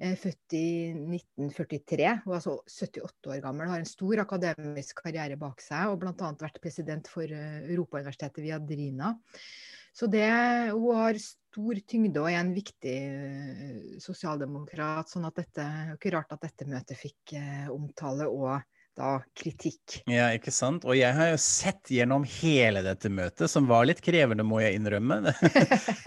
Eh, 0.00 0.14
Født 0.18 0.56
i 0.56 0.92
1943. 0.94 2.08
Hun 2.24 2.32
er 2.32 2.38
altså 2.38 2.56
78 2.64 3.30
år 3.34 3.42
gammel, 3.44 3.70
har 3.70 3.82
en 3.82 3.88
stor 3.88 4.24
akademisk 4.24 5.02
karriere 5.04 5.38
bak 5.40 5.62
seg 5.64 5.92
og 5.92 6.00
bl.a. 6.02 6.32
vært 6.40 6.60
president 6.62 7.10
for 7.10 7.28
eh, 7.28 7.60
Europauniversitetet 7.68 8.42
Viadrina. 8.44 9.12
Så 9.92 10.08
det, 10.08 10.24
hun 10.72 10.96
har 10.96 11.18
stor 11.20 11.80
tyngde 11.84 12.22
og 12.22 12.30
er 12.30 12.40
en 12.40 12.54
viktig 12.56 12.96
eh, 12.96 13.96
sosialdemokrat. 14.00 15.10
sånn 15.12 15.28
at 15.28 15.42
dette, 15.42 15.68
ikke 15.98 16.14
rart 16.16 16.32
at 16.32 16.46
dette 16.48 16.68
møtet 16.70 16.98
fikk 16.98 17.36
omtale 17.72 18.30
og 18.30 18.62
da 18.98 19.22
kritikk. 19.38 20.02
Ja, 20.10 20.26
ikke 20.36 20.52
sant? 20.52 20.84
Og 20.84 20.96
jeg 20.98 21.14
har 21.16 21.30
jo 21.30 21.38
sett 21.40 21.88
gjennom 21.92 22.26
hele 22.28 22.82
dette 22.84 23.08
møtet, 23.12 23.48
som 23.48 23.64
var 23.70 23.86
litt 23.88 24.02
krevende, 24.04 24.44
må 24.46 24.60
jeg 24.64 24.80
innrømme. 24.80 25.32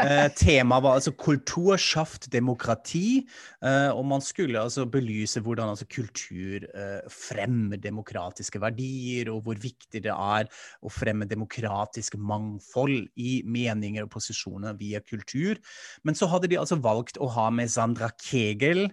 Eh, 0.06 0.28
Temaet 0.38 0.84
var 0.84 0.98
altså 1.00 1.14
kultur, 1.18 1.74
schaft, 1.82 2.28
demokrati. 2.30 3.24
eh, 3.66 3.88
Og 3.96 4.04
man 4.06 4.22
skulle 4.22 4.60
altså 4.62 4.84
belyse 4.90 5.42
hvordan 5.42 5.72
altså 5.72 5.88
kultur 5.90 6.66
eh, 6.68 7.08
fremmer 7.10 7.80
demokratiske 7.82 8.60
verdier, 8.62 9.32
og 9.34 9.48
hvor 9.48 9.58
viktig 9.62 10.04
det 10.06 10.14
er 10.14 10.50
å 10.86 10.92
fremme 10.94 11.26
demokratisk 11.30 12.20
mangfold 12.22 13.08
i 13.18 13.40
meninger 13.50 14.06
og 14.06 14.12
posisjoner 14.14 14.78
via 14.78 15.02
kultur. 15.02 15.58
Men 16.06 16.18
så 16.18 16.30
hadde 16.30 16.52
de 16.52 16.60
altså 16.62 16.78
valgt 16.84 17.18
å 17.18 17.32
ha 17.34 17.48
med 17.50 17.72
Sandra 17.72 18.12
Kegel, 18.22 18.86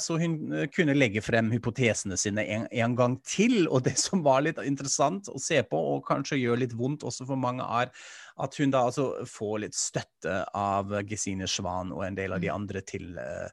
så 0.00 0.16
hun 0.20 0.38
kunne 0.72 0.96
legge 0.96 1.20
frem 1.24 1.50
hypotesene 1.52 2.16
sine 2.20 2.46
en, 2.48 2.64
en 2.72 2.96
gang 2.96 3.17
til. 3.26 3.66
Og 3.66 3.84
det 3.86 3.96
som 4.00 4.22
var 4.26 4.44
litt 4.46 4.60
interessant 4.64 5.30
å 5.32 5.40
se 5.42 5.60
på, 5.66 5.80
og 5.94 6.06
kanskje 6.08 6.40
gjør 6.40 6.62
litt 6.64 6.76
vondt 6.78 7.06
også 7.06 7.26
for 7.28 7.40
mange, 7.40 7.64
er 7.64 7.92
at 8.38 8.60
hun 8.60 8.74
da 8.74 8.84
altså 8.88 9.10
får 9.28 9.64
litt 9.64 9.78
støtte 9.78 10.40
av 10.56 10.94
Gesine 11.08 11.48
Schwan 11.50 11.92
og 11.94 12.04
en 12.06 12.18
del 12.18 12.36
av 12.36 12.42
de 12.42 12.52
andre 12.52 12.82
til 12.86 13.16
eh, 13.18 13.48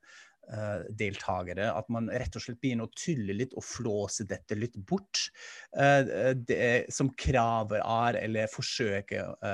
eh, 0.53 0.85
deltakere. 0.97 1.71
At 1.73 1.89
man 1.93 2.11
rett 2.11 2.37
og 2.37 2.45
slett 2.45 2.61
begynner 2.61 2.89
å 2.89 2.93
tulle 2.95 3.37
litt 3.37 3.55
og 3.57 3.65
flåse 3.65 4.27
dette 4.29 4.57
litt 4.59 4.77
bort. 4.77 5.29
eh, 5.73 6.35
det 6.37 6.93
som 6.93 7.13
kravet 7.17 7.81
er, 7.81 8.21
eller 8.25 8.53
forsøket 8.53 9.49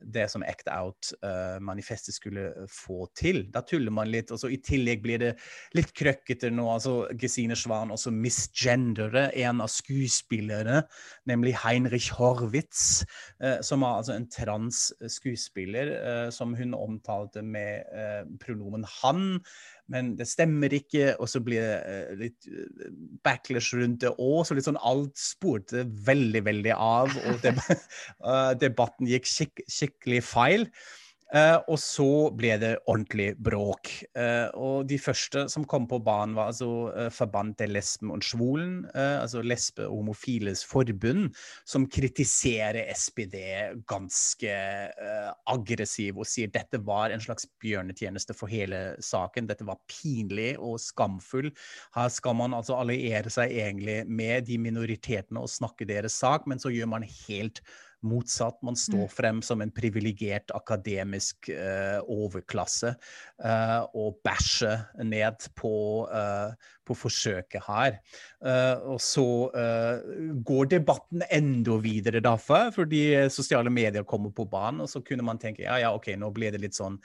det 0.00 0.28
som 0.30 0.44
Act 0.46 0.68
Out-manifestet 0.70 2.14
skulle 2.16 2.50
få 2.70 3.08
til. 3.18 3.44
Da 3.52 3.62
tuller 3.66 3.92
man 3.94 4.10
litt. 4.10 4.30
og 4.30 4.40
så 4.40 4.50
I 4.52 4.60
tillegg 4.62 5.02
blir 5.02 5.22
det 5.22 5.32
litt 5.76 5.92
krøkkete 5.96 6.50
nå. 6.54 6.66
altså 6.70 7.08
Gesine 7.18 7.56
Schwan 7.58 7.92
også 7.94 8.12
misgendere 8.14 9.28
en 9.34 9.62
av 9.64 9.70
skuespillerne, 9.72 10.82
nemlig 11.28 11.56
Heinrich 11.64 12.10
Horwitz, 12.18 13.04
eh, 13.42 13.58
som 13.62 13.82
er 13.82 14.00
altså 14.00 14.16
en 14.16 14.28
trans-skuespiller 14.30 15.92
eh, 15.98 16.28
som 16.34 16.54
hun 16.58 16.76
omtalte 16.78 17.42
med 17.42 17.88
eh, 17.92 18.22
pronomen 18.42 18.86
han. 19.00 19.40
Men 19.92 20.12
det 20.18 20.28
stemmer 20.28 20.72
ikke, 20.76 21.14
og 21.16 21.30
så 21.32 21.40
blir 21.44 21.64
det 21.64 21.76
eh, 21.88 22.14
litt 22.20 22.48
eh, 22.50 22.88
backlash 23.24 23.72
rundt 23.78 24.02
det 24.04 24.12
òg. 24.14 24.42
Så 24.44 24.56
litt 24.56 24.68
sånn 24.68 24.80
alt 24.84 25.16
spurte 25.20 25.86
veldig, 26.08 26.44
veldig 26.48 26.74
av, 26.76 27.14
og 27.30 27.48
eh, 27.48 28.52
debatten 28.60 29.08
gikk 29.08 29.28
skikk 29.28 29.64
skikkelig 29.64 30.22
feil. 30.28 30.68
Eh, 31.28 31.58
og 31.68 31.76
så 31.80 32.30
ble 32.32 32.54
det 32.60 32.70
ordentlig 32.88 33.34
bråk. 33.44 33.90
Uh, 34.16 34.48
og 34.56 34.88
de 34.88 34.96
første 35.00 35.44
som 35.52 35.66
kom 35.68 35.84
på 35.90 36.00
banen, 36.04 36.36
var 36.38 36.52
altså 36.52 36.88
uh, 36.88 37.08
Verband 37.12 37.58
der 37.58 37.68
Lesben 37.68 38.12
og 38.14 38.22
svolen, 38.24 38.86
eh, 38.94 39.18
altså 39.20 39.42
lesbe- 39.44 39.86
og 39.86 40.00
homofiles 40.00 40.64
forbund, 40.68 41.34
som 41.68 41.86
kritiserer 41.90 42.88
SPD 42.94 43.36
ganske 43.88 44.52
eh, 44.52 45.30
aggressiv 45.50 46.18
og 46.18 46.28
sier 46.28 46.50
dette 46.52 46.80
var 46.84 47.12
en 47.12 47.22
slags 47.22 47.48
bjørnetjeneste 47.62 48.36
for 48.36 48.50
hele 48.52 48.96
saken. 49.04 49.48
Dette 49.50 49.66
var 49.68 49.80
pinlig 49.90 50.54
og 50.56 50.78
skamfull. 50.82 51.50
Her 51.96 52.08
skal 52.12 52.38
man 52.38 52.56
altså 52.56 52.78
alliere 52.78 53.32
seg 53.32 53.52
egentlig 53.52 54.00
med 54.08 54.48
de 54.48 54.58
minoritetene 54.62 55.42
og 55.42 55.52
snakke 55.52 55.88
deres 55.88 56.16
sak, 56.18 56.48
men 56.48 56.62
så 56.62 56.72
gjør 56.72 56.90
man 56.96 57.06
helt 57.06 57.62
motsatt. 58.06 58.60
Man 58.62 58.76
står 58.78 59.08
frem 59.10 59.40
som 59.44 59.62
en 59.62 59.72
privilegert 59.74 60.52
akademisk 60.56 61.50
uh, 61.52 61.98
overklasse 62.04 62.92
uh, 62.94 63.82
og 63.96 64.20
bæsjer 64.26 65.02
ned 65.06 65.48
på, 65.58 65.72
uh, 66.06 66.54
på 66.86 66.96
forsøket 66.96 67.66
her. 67.68 67.98
Og 68.88 69.00
så 69.02 69.24
går 70.46 70.70
debatten 70.70 71.24
enda 71.34 71.76
videre 71.82 72.22
derfor, 72.24 72.70
fordi 72.72 73.02
sosiale 73.32 73.70
medier 73.70 74.06
kommer 74.08 74.30
på 74.32 74.46
banen, 74.48 74.80
og 74.86 74.88
så 74.88 75.02
kunne 75.04 75.26
man 75.26 75.40
tenke 75.42 75.66
ja, 75.66 75.76
ja, 75.82 75.92
ok, 75.92 76.14
nå 76.16 76.30
ble 76.32 76.52
det 76.54 76.62
litt 76.62 76.78
sånn 76.78 76.96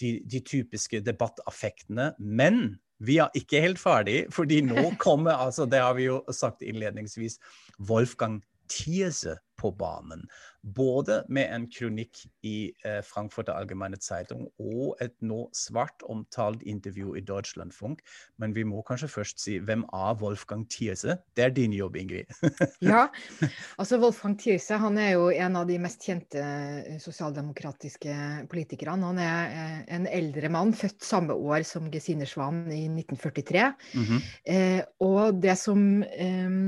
de, 0.00 0.18
de 0.30 0.42
typiske 0.44 1.00
debattaffektene. 1.02 2.12
Men 2.18 2.76
vi 3.02 3.18
er 3.18 3.34
ikke 3.34 3.62
helt 3.64 3.80
ferdig, 3.82 4.18
fordi 4.34 4.60
nå 4.64 4.92
kommer 5.02 5.40
altså, 5.48 5.66
det 5.66 5.82
har 5.82 5.96
vi 5.98 6.06
jo 6.06 6.20
sagt 6.30 6.62
innledningsvis, 6.62 7.40
Wolfgang 7.88 8.42
Thierse 8.68 9.38
på 9.60 9.70
banen. 9.70 10.26
Både 10.62 11.20
med 11.28 11.50
en 11.52 11.66
kronikk 11.70 12.24
i 12.46 12.72
eh, 12.86 13.00
Frankfurter 13.04 13.54
Allgemeine 13.54 13.98
Zeitung 14.00 14.46
og 14.58 14.96
et 15.04 15.14
nå 15.24 15.44
svart 15.56 16.02
omtalt 16.10 16.62
intervju 16.66 17.14
i 17.18 17.22
Deutschlandfunk. 17.24 18.00
Men 18.40 18.54
vi 18.56 18.64
må 18.66 18.82
kanskje 18.86 19.10
først 19.12 19.42
si 19.44 19.58
hvem 19.62 19.84
er 19.94 20.16
Wolfgang 20.22 20.64
Thierse? 20.72 21.18
Det 21.36 21.46
er 21.46 21.54
din 21.54 21.76
jobb, 21.76 21.98
Ingrid. 22.00 22.32
Ja, 22.84 23.06
altså 23.80 23.98
Wolfgang 24.02 24.36
Thierse 24.40 24.78
han 24.80 24.98
er 25.00 25.14
jo 25.14 25.28
en 25.30 25.60
av 25.60 25.68
de 25.68 25.78
mest 25.82 26.02
kjente 26.04 26.40
eh, 26.40 26.98
sosialdemokratiske 27.02 28.16
politikerne. 28.50 29.12
Han 29.12 29.20
er 29.22 29.54
eh, 29.54 29.78
en 29.98 30.08
eldre 30.10 30.50
mann, 30.52 30.74
født 30.76 31.04
samme 31.04 31.36
år 31.36 31.64
som 31.68 31.90
Gesine 31.92 32.26
Schwann 32.28 32.66
i 32.72 32.86
1943. 32.88 33.68
Mhm. 34.00 34.26
Eh, 34.56 34.80
og 35.04 35.40
det 35.44 35.58
som 35.60 36.02
eh, 36.08 36.60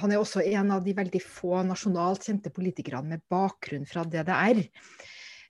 Han 0.00 0.12
er 0.12 0.20
også 0.20 0.42
en 0.44 0.72
av 0.76 0.82
de 0.84 0.94
veldig 0.96 1.20
få 1.24 1.62
nasjonalt 1.66 2.26
kjente 2.28 2.52
politikerne 2.54 3.16
med 3.16 3.24
bakgrunn 3.32 3.86
fra 3.88 4.04
DDR. 4.04 4.64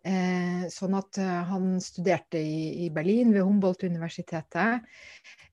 Eh, 0.06 0.66
sånn 0.70 0.94
at 0.94 1.18
eh, 1.18 1.38
han 1.48 1.80
studerte 1.82 2.38
i, 2.38 2.84
i 2.84 2.90
Berlin, 2.94 3.32
ved 3.34 3.42
Humboldt-universitetet, 3.42 4.84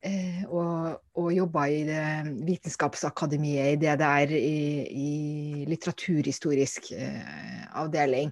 eh, 0.05 0.43
og, 0.45 0.99
og 1.17 1.31
jobba 1.33 1.63
i 1.73 1.79
det 1.87 2.03
vitenskapsakademiet 2.45 3.73
i 3.73 3.79
DDR 3.81 4.35
i, 4.37 4.61
i 4.93 5.65
litteraturhistorisk 5.71 6.91
eh, 6.93 7.65
avdeling. 7.81 8.29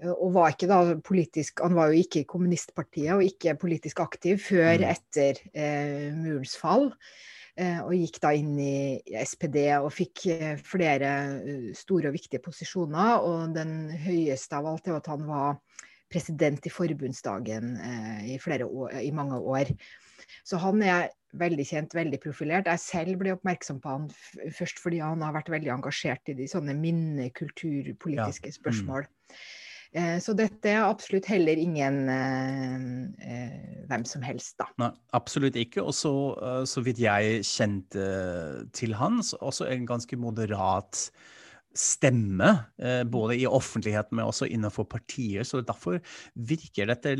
Eh, 0.00 0.08
Og 0.14 0.32
var 0.38 0.52
ikke 0.52 0.68
da 0.72 0.80
politisk 1.04 1.60
Han 1.64 1.76
var 1.76 1.92
jo 1.92 2.00
ikke 2.00 2.20
i 2.20 2.28
kommunistpartiet 2.28 3.14
og 3.14 3.24
ikke 3.24 3.58
politisk 3.60 4.00
aktiv 4.04 4.40
før 4.44 4.78
Mm. 4.80 4.88
etter 4.94 5.40
eh, 5.52 6.12
murens 6.16 6.56
fall. 6.56 6.94
Eh, 7.56 7.78
og 7.80 7.94
gikk 7.96 8.18
da 8.20 8.34
inn 8.36 8.56
i 8.60 9.00
SPD 9.16 9.62
og 9.78 9.88
fikk 9.96 10.26
eh, 10.28 10.58
flere 10.60 11.12
eh, 11.40 11.68
store 11.76 12.10
og 12.10 12.16
viktige 12.18 12.42
posisjoner. 12.44 13.24
Og 13.24 13.54
den 13.56 13.88
høyeste 14.04 14.58
av 14.58 14.68
alt 14.68 14.90
er 14.90 14.98
at 14.98 15.08
han 15.08 15.24
var 15.28 15.56
president 16.12 16.68
i 16.68 16.70
forbundsdagen 16.70 17.72
i, 18.30 18.36
flere 18.38 18.68
år, 18.68 18.92
i 19.02 19.10
mange 19.10 19.40
år. 19.40 19.72
Så 20.46 20.60
han 20.62 20.78
er 20.86 21.08
veldig 21.36 21.64
kjent, 21.66 21.96
veldig 21.98 22.20
profilert. 22.22 22.68
Jeg 22.70 22.82
selv 22.84 23.18
ble 23.18 23.32
oppmerksom 23.34 23.80
på 23.82 23.90
han 23.90 24.06
først 24.54 24.78
fordi 24.78 25.00
han 25.02 25.24
har 25.26 25.34
vært 25.34 25.50
veldig 25.50 25.72
engasjert 25.74 26.30
i 26.30 26.36
de 26.38 26.46
sånne 26.50 26.76
minnekulturpolitiske 26.78 28.52
ja. 28.52 28.58
spørsmål. 28.60 29.08
Mm. 29.08 29.40
Eh, 29.96 30.18
så 30.20 30.34
dette 30.36 30.68
er 30.68 30.84
absolutt 30.84 31.28
heller 31.30 31.56
ingen 31.56 32.02
eh, 32.12 32.74
eh, 33.24 33.54
hvem 33.88 34.04
som 34.08 34.24
helst, 34.26 34.56
da. 34.60 34.68
Nei, 34.82 34.90
absolutt 35.16 35.56
ikke. 35.60 35.84
Og 35.86 35.96
så, 35.96 36.12
så 36.68 36.84
vidt 36.84 37.00
jeg 37.00 37.40
kjente 37.48 38.04
til 38.76 38.96
hans, 38.98 39.32
også 39.40 39.70
en 39.70 39.88
ganske 39.88 40.18
moderat 40.20 41.08
stemme, 41.76 42.48
både 43.12 43.34
i 43.36 43.42
offentligheten, 43.44 44.16
men 44.16 44.30
også 44.30 44.46
innenfor 44.48 44.86
partier. 44.88 45.44
Så 45.44 45.60
derfor 45.60 45.98
virker 46.32 46.88
dette 46.88 47.12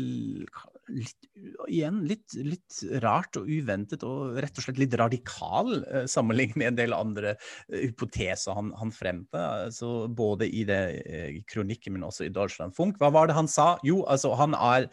litt, 0.89 1.27
igjen 1.67 2.01
litt, 2.07 2.35
litt, 2.37 2.79
rart 3.03 3.39
og 3.39 3.49
uventet 3.49 4.03
og 4.07 4.37
rett 4.41 4.57
og 4.57 4.65
slett 4.65 4.81
litt 4.81 4.95
radikal 4.99 5.73
eh, 5.83 6.07
sammenlignet 6.09 6.59
med 6.59 6.71
en 6.71 6.79
del 6.79 6.95
andre 6.97 7.35
eh, 7.35 7.87
hypoteser 7.87 8.57
han, 8.57 8.73
han 8.79 8.93
fremte. 8.95 9.43
Altså, 9.67 10.07
både 10.07 10.49
i 10.49 10.63
det 10.67 10.81
i 11.37 11.41
kronikken, 11.49 11.95
men 11.95 12.07
også 12.07 12.27
i 12.27 12.33
Deutschland 12.33 12.75
Funk. 12.77 12.99
Hva 13.01 13.11
var 13.13 13.29
det 13.29 13.37
han 13.37 13.49
sa? 13.51 13.75
Jo, 13.85 14.03
altså 14.09 14.33
han 14.39 14.55
er 14.57 14.89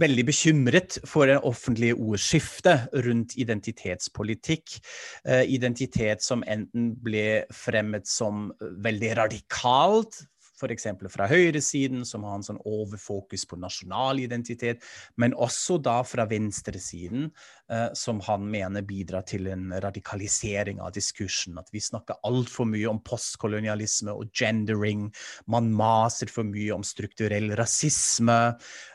veldig 0.00 0.24
bekymret 0.26 0.98
for 1.06 1.30
det 1.30 1.38
offentlige 1.46 1.94
ordskiftet 1.94 2.90
rundt 3.06 3.36
identitetspolitikk. 3.38 4.78
Eh, 5.24 5.44
identitet 5.54 6.24
som 6.24 6.44
enten 6.46 6.92
ble 7.04 7.44
fremmet 7.54 8.08
som 8.10 8.48
veldig 8.60 9.14
radikalt 9.20 10.24
f.eks. 10.64 10.86
fra 11.12 11.28
høyresiden, 11.30 12.04
som 12.08 12.24
har 12.26 12.38
en 12.38 12.46
sånn 12.46 12.60
overfokus 12.64 13.44
på 13.50 13.58
nasjonal 13.60 14.22
identitet, 14.24 14.84
men 15.20 15.36
også 15.36 15.78
da 15.82 15.98
fra 16.06 16.26
venstresiden, 16.30 17.28
eh, 17.70 17.88
som 17.98 18.22
han 18.26 18.46
mener 18.50 18.86
bidrar 18.86 19.26
til 19.28 19.50
en 19.52 19.68
radikalisering 19.84 20.80
av 20.80 20.94
diskursen. 20.96 21.58
At 21.60 21.70
vi 21.74 21.82
snakker 21.84 22.22
altfor 22.26 22.68
mye 22.70 22.88
om 22.90 23.02
postkolonialisme 23.04 24.14
og 24.14 24.32
gendering. 24.34 25.10
Man 25.50 25.72
maser 25.74 26.32
for 26.32 26.48
mye 26.48 26.72
om 26.74 26.86
strukturell 26.86 27.52
rasisme, 27.58 28.40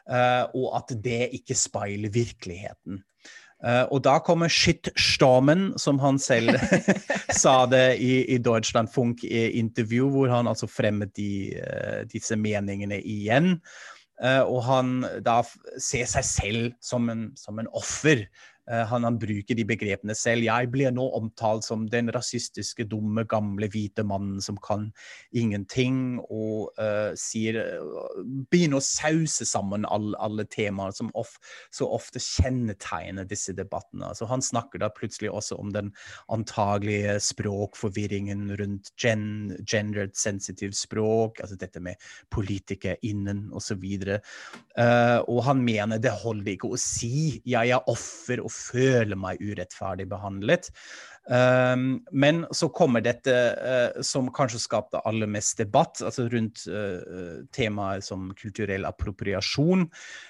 eh, 0.09 0.43
og 0.53 0.73
at 0.81 0.97
det 1.03 1.29
ikke 1.39 1.57
speiler 1.57 2.13
virkeligheten. 2.13 3.03
Uh, 3.59 3.85
og 3.91 4.03
da 4.05 4.15
kommer 4.23 4.51
shitstormen, 4.51 5.73
som 5.79 5.99
han 5.99 6.19
selv 6.21 6.55
sa 7.41 7.65
det 7.67 7.99
i, 7.99 8.23
i 8.35 8.37
Deutschland 8.39 8.91
Funk-intervju, 8.93 10.09
hvor 10.13 10.31
han 10.31 10.47
altså 10.47 10.69
fremmet 10.71 11.11
de, 11.19 11.57
uh, 11.59 12.03
disse 12.11 12.39
meningene 12.39 13.01
igjen. 13.03 13.57
Og 14.19 14.57
han 14.67 15.05
da 15.23 15.37
ser 15.79 16.03
seg 16.11 16.25
selv 16.27 16.63
som 16.83 17.05
en, 17.07 17.21
som 17.39 17.61
en 17.61 17.69
offer 17.71 18.25
Eh, 18.27 18.58
han, 18.69 19.03
han, 19.03 19.17
bruker 19.19 19.57
de 19.57 19.65
begrepene 19.65 20.13
selv. 20.17 20.45
Jeg 20.45 20.69
blir 20.73 20.93
nå 20.93 21.05
omtalt 21.17 21.65
som 21.65 21.87
den 21.89 22.11
rasistiske, 22.13 22.85
dumme, 22.89 23.25
gamle, 23.29 23.69
hvite 23.71 24.05
mannen 24.05 24.41
som 24.43 24.59
kan 24.61 24.89
ingenting, 25.35 26.19
og 26.29 26.69
uh, 26.79 27.15
sier 27.17 27.59
uh, 27.59 28.19
Begynner 28.51 28.79
å 28.79 28.85
sause 28.85 29.47
sammen 29.47 29.87
alle, 29.89 30.13
alle 30.21 30.45
temaer 30.49 30.93
som 30.95 31.09
of, 31.17 31.35
så 31.73 31.87
ofte 31.89 32.21
kjennetegner 32.21 33.27
disse 33.29 33.55
debattene. 33.57 34.11
Så 34.17 34.27
han 34.29 34.43
snakker 34.45 34.83
da 34.83 34.91
plutselig 34.93 35.31
også 35.33 35.57
om 35.59 35.73
den 35.73 35.91
antagelige 36.31 37.17
språkforvirringen 37.23 38.53
rundt 38.59 38.93
gen, 39.01 39.55
gendered 39.65 40.15
sensitive 40.17 40.77
språk, 40.77 41.41
altså 41.43 41.57
dette 41.59 41.81
med 41.83 41.99
politikere 42.33 42.99
innen 43.05 43.47
osv. 43.55 43.83
Uh, 44.77 45.19
og 45.25 45.43
han 45.49 45.63
mener 45.65 46.01
det 46.01 46.13
holder 46.21 46.53
ikke 46.55 46.73
å 46.73 46.79
si 46.79 47.41
'jeg 47.45 47.73
er 47.75 47.89
offer' 47.89 48.43
og 48.43 48.51
føler 48.59 49.19
meg 49.19 49.41
urettferdig 49.41 50.09
behandlet. 50.11 50.69
Um, 51.29 51.99
men 52.09 52.41
så 52.55 52.71
kommer 52.73 53.03
dette 53.05 53.33
uh, 53.53 53.99
som 54.05 54.31
kanskje 54.33 54.63
skapte 54.63 55.01
aller 55.05 55.29
mest 55.29 55.59
debatt, 55.61 56.01
altså 56.01 56.25
rundt 56.31 56.63
uh, 56.65 57.45
temaet 57.53 58.07
som 58.07 58.31
kulturell 58.39 58.87
appropriasjon. 58.89 59.85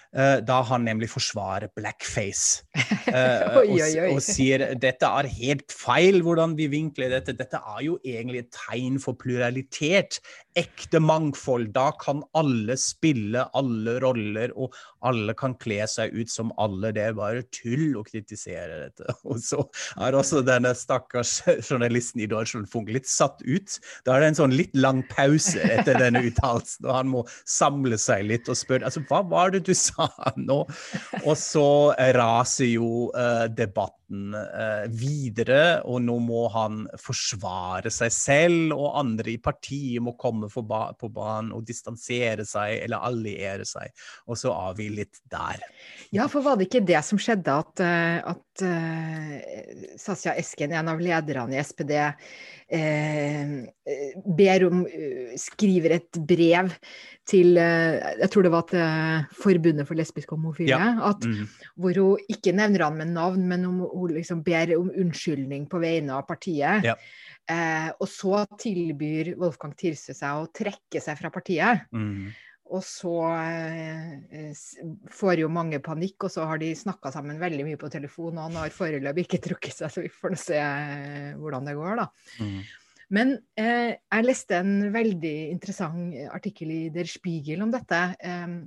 Uh, 0.09 0.39
da 0.41 0.63
han 0.65 0.87
nemlig 0.87 1.11
forsvarer 1.11 1.69
blackface 1.77 2.63
oi. 3.59 3.75
Og, 3.77 4.15
og, 4.15 4.21
sier 4.25 4.63
dette 4.81 5.05
er 5.05 5.27
helt 5.29 5.69
feil 5.69 6.23
hvordan 6.25 6.55
vi 6.57 6.65
vinkler 6.71 7.13
dette. 7.13 7.35
Dette 7.37 7.59
er 7.61 7.83
jo 7.85 7.97
egentlig 8.01 8.43
et 8.43 8.51
tegn 8.55 8.97
for 9.01 9.17
pluralitet. 9.19 10.17
Ekte 10.57 11.01
mangfold. 11.03 11.69
Da 11.75 11.91
kan 12.01 12.23
alle 12.37 12.77
spille 12.81 13.45
alle 13.57 13.99
roller, 14.01 14.53
og 14.57 14.73
alle 15.05 15.35
kan 15.37 15.53
kle 15.61 15.83
seg 15.89 16.15
ut 16.17 16.31
som 16.31 16.51
alle. 16.61 16.91
Det 16.95 17.05
er 17.05 17.17
bare 17.17 17.45
tull 17.53 17.99
å 17.99 18.03
kritisere 18.07 18.81
dette. 18.87 19.13
Og 19.29 19.39
så 19.43 19.61
er 20.01 20.17
også 20.17 20.41
denne 20.45 20.73
stakkars 20.77 21.39
journalisten 21.69 22.23
i 22.23 22.29
Deutschland 22.29 22.69
Funk 22.71 22.91
litt 22.93 23.09
satt 23.09 23.43
ut. 23.45 23.77
Da 24.07 24.15
er 24.15 24.25
det 24.25 24.31
en 24.33 24.39
sånn 24.41 24.57
litt 24.57 24.75
lang 24.77 25.03
pause 25.11 25.61
etter 25.63 25.99
denne 26.01 26.23
uttalelsen, 26.27 26.87
og 26.87 26.95
han 26.95 27.11
må 27.11 27.23
samle 27.47 27.99
seg 27.99 28.25
litt 28.29 28.49
og 28.49 28.57
spørre 28.59 28.87
altså, 28.89 29.03
hva 29.09 29.21
var 29.29 29.53
det 29.55 29.65
du 29.67 29.73
sa? 29.77 29.98
nå. 30.49 30.59
Og 31.23 31.35
så 31.39 31.69
raser 32.15 32.71
jo 32.73 33.09
uh, 33.13 33.45
debatten 33.51 34.33
uh, 34.33 34.85
videre, 34.89 35.81
og 35.85 36.01
nå 36.05 36.17
må 36.23 36.45
han 36.53 36.83
forsvare 36.99 37.91
seg 37.93 38.13
selv, 38.13 38.75
og 38.77 38.97
andre 39.01 39.35
i 39.35 39.39
partiet 39.41 40.03
må 40.03 40.15
komme 40.19 40.49
på 40.49 40.63
banen 40.65 41.53
og 41.55 41.65
distansere 41.67 42.45
seg 42.47 42.79
eller 42.83 43.05
alliere 43.09 43.67
seg. 43.67 43.93
Og 44.29 44.39
så 44.39 44.53
er 44.55 44.77
vi 44.79 44.89
litt 44.99 45.21
der. 45.29 45.61
Ja, 46.15 46.27
for 46.31 46.45
var 46.45 46.57
det 46.57 46.69
ikke 46.69 46.85
det 46.87 47.01
som 47.05 47.19
skjedde, 47.21 47.59
at, 47.63 47.83
eh, 47.83 48.17
at 48.33 48.63
uh, 48.65 49.93
Sasja 49.99 50.35
Esken, 50.39 50.73
en 50.73 50.91
av 50.91 51.01
lederne 51.03 51.57
i 51.57 51.61
SPD, 51.63 51.95
ber 52.69 54.65
om 54.67 54.83
Skriver 55.41 55.95
et 55.95 56.19
brev 56.29 56.69
til 57.29 57.57
Jeg 57.57 58.29
tror 58.29 58.45
det 58.45 58.51
var 58.53 58.67
til 58.69 59.25
Forbundet 59.41 59.87
for 59.89 59.97
lesbiske 59.97 60.35
og 60.35 60.37
homofile. 60.37 60.75
Ja. 60.75 60.91
At, 61.09 61.25
mm. 61.25 61.47
Hvor 61.81 61.97
hun 61.97 62.29
ikke 62.29 62.53
nevner 62.53 62.85
han 62.85 62.99
med 62.99 63.15
navn, 63.15 63.47
men 63.49 63.65
hun, 63.65 63.81
hun 63.89 64.13
liksom 64.13 64.43
ber 64.45 64.75
om 64.77 64.91
unnskyldning 64.93 65.65
på 65.71 65.81
vegne 65.81 66.13
av 66.17 66.27
partiet. 66.29 66.85
Ja. 66.85 66.95
Eh, 67.49 67.89
og 67.97 68.05
så 68.09 68.43
tilbyr 68.61 69.33
Wolfgang 69.39 69.73
Tirse 69.77 70.13
seg 70.13 70.43
å 70.43 70.49
trekke 70.53 71.01
seg 71.01 71.17
fra 71.17 71.31
partiet. 71.33 71.87
Mm. 71.95 72.29
Og 72.69 72.83
så 72.85 73.13
eh, 73.33 74.51
får 75.13 75.41
jo 75.41 75.49
mange 75.51 75.79
panikk, 75.83 76.27
og 76.27 76.33
så 76.33 76.45
har 76.49 76.61
de 76.61 76.69
snakka 76.77 77.11
sammen 77.15 77.39
veldig 77.41 77.65
mye 77.65 77.79
på 77.81 77.89
telefon, 77.91 78.35
og 78.35 78.45
han 78.45 78.59
har 78.61 78.75
foreløpig 78.75 79.25
ikke 79.25 79.41
trukket 79.47 79.79
seg, 79.79 79.93
så 79.93 80.03
vi 80.05 80.11
får 80.13 80.37
se 80.37 80.59
eh, 80.59 81.31
hvordan 81.39 81.69
det 81.69 81.77
går, 81.79 82.03
da. 82.03 82.07
Mm. 82.43 82.59
Men 83.17 83.31
eh, 83.57 83.95
jeg 83.97 84.25
leste 84.27 84.59
en 84.59 84.91
veldig 84.93 85.37
interessant 85.55 86.13
artikkel 86.29 86.75
i 86.75 86.81
Der 86.93 87.09
Spiegel 87.09 87.65
om 87.65 87.73
dette. 87.73 88.03
Eh, 88.21 88.59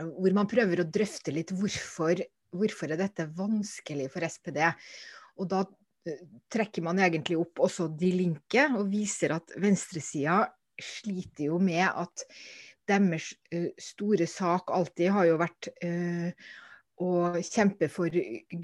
hvor 0.00 0.34
man 0.34 0.48
prøver 0.50 0.82
å 0.82 0.88
drøfte 0.88 1.34
litt 1.34 1.52
hvorfor, 1.54 2.24
hvorfor 2.54 2.94
er 2.94 3.00
dette 3.04 3.28
vanskelig 3.36 4.08
for 4.12 4.26
SPD. 4.26 4.58
Og 5.38 5.50
da 5.52 5.62
eh, 6.08 6.24
trekker 6.52 6.84
man 6.86 7.00
egentlig 7.02 7.38
opp 7.40 7.62
også 7.68 7.90
De 7.94 8.10
Linke 8.16 8.66
og 8.74 8.90
viser 8.92 9.36
at 9.36 9.54
venstresida 9.62 10.42
sliter 10.82 11.50
jo 11.50 11.58
med 11.62 11.84
at 11.86 12.26
deres 12.90 13.32
uh, 13.54 13.70
store 13.80 14.26
sak 14.30 14.72
alltid 14.74 15.12
har 15.14 15.28
jo 15.28 15.38
vært 15.40 15.70
uh, 15.84 16.30
å 17.02 17.12
kjempe 17.42 17.88
for 17.90 18.14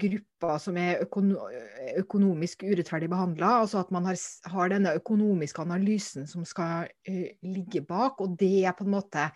grupper 0.03 0.59
som 0.63 0.77
er 0.79 1.01
økonomisk 1.03 2.63
urettferdig 2.67 3.09
behandla. 3.11 3.55
Altså 3.63 3.81
at 3.81 3.91
man 3.91 4.07
har, 4.07 4.19
har, 4.53 4.69
denne 4.71 4.95
økonomiske 4.99 5.65
analysen 5.65 6.29
som 6.29 6.45
skal 6.47 6.87
uh, 6.87 7.25
ligge 7.43 7.83
bak. 7.87 8.21
Og 8.23 8.37
det 8.39 8.53
er 8.63 8.77
på 8.77 8.87
en 8.87 8.95
måte 8.95 9.29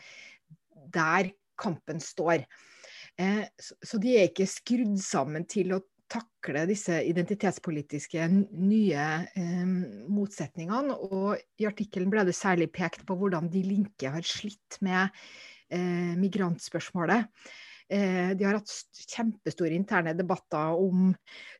der 0.94 1.34
kampen 1.60 2.00
står. 2.04 2.46
Eh, 3.20 3.44
så 3.60 4.00
de 4.02 4.16
er 4.18 4.30
ikke 4.30 4.50
skrudd 4.50 4.96
sammen 5.02 5.46
til 5.50 5.76
å 5.76 5.84
takle 6.14 6.66
disse 6.70 7.00
identitetspolitiske 7.10 8.28
nye 8.30 9.06
eh, 9.34 9.74
motsetningene. 10.14 10.96
Og 11.10 11.38
i 11.60 11.68
artikkelen 11.70 12.12
ble 12.14 12.26
det 12.28 12.38
særlig 12.38 12.70
pekt 12.74 13.06
på 13.08 13.18
hvordan 13.20 13.50
de 13.54 13.64
linke 13.66 14.12
har 14.14 14.26
slitt 14.28 14.80
med 14.86 15.10
eh, 15.74 16.14
migrantspørsmålet. 16.20 17.30
Eh, 17.94 18.32
de 18.38 18.48
har 18.48 18.58
hatt 18.58 18.72
kjempestore 19.12 19.76
interne 19.76 20.16
debatter 20.18 20.78
om 20.80 21.12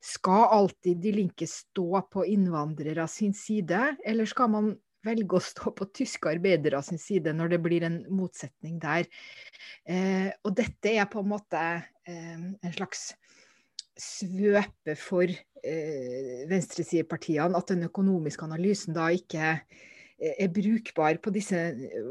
skal 0.04 0.48
alltid 0.56 1.02
de 1.04 1.18
linke 1.18 1.50
stå 1.50 2.06
på 2.14 2.26
innvandrere 2.32 3.08
sin 3.12 3.36
side, 3.38 3.98
eller 4.06 4.30
skal 4.30 4.52
man 4.54 4.74
velge 5.04 5.36
å 5.36 5.44
stå 5.44 5.74
på 5.76 5.90
tyske 5.92 6.32
arbeidere 6.32 6.80
sin 6.86 7.02
side 7.02 7.34
når 7.36 7.52
det 7.52 7.60
blir 7.66 7.84
en 7.84 8.00
motsetning 8.08 8.78
der. 8.82 9.10
Eh, 9.84 10.32
og 10.46 10.56
dette 10.56 10.96
er 10.96 11.10
på 11.12 11.24
en 11.24 11.34
måte 11.34 11.66
en 12.04 12.74
slags 12.76 13.14
svøpe 14.00 14.96
for 14.98 15.30
eh, 15.30 16.44
venstresidepartiene, 16.50 17.58
at 17.58 17.74
den 17.74 17.88
økonomiske 17.88 18.46
analysen 18.46 18.96
da 18.96 19.10
ikke 19.14 19.58
er 20.24 20.52
brukbar 20.54 21.18
på 21.24 21.34
disse 21.36 21.60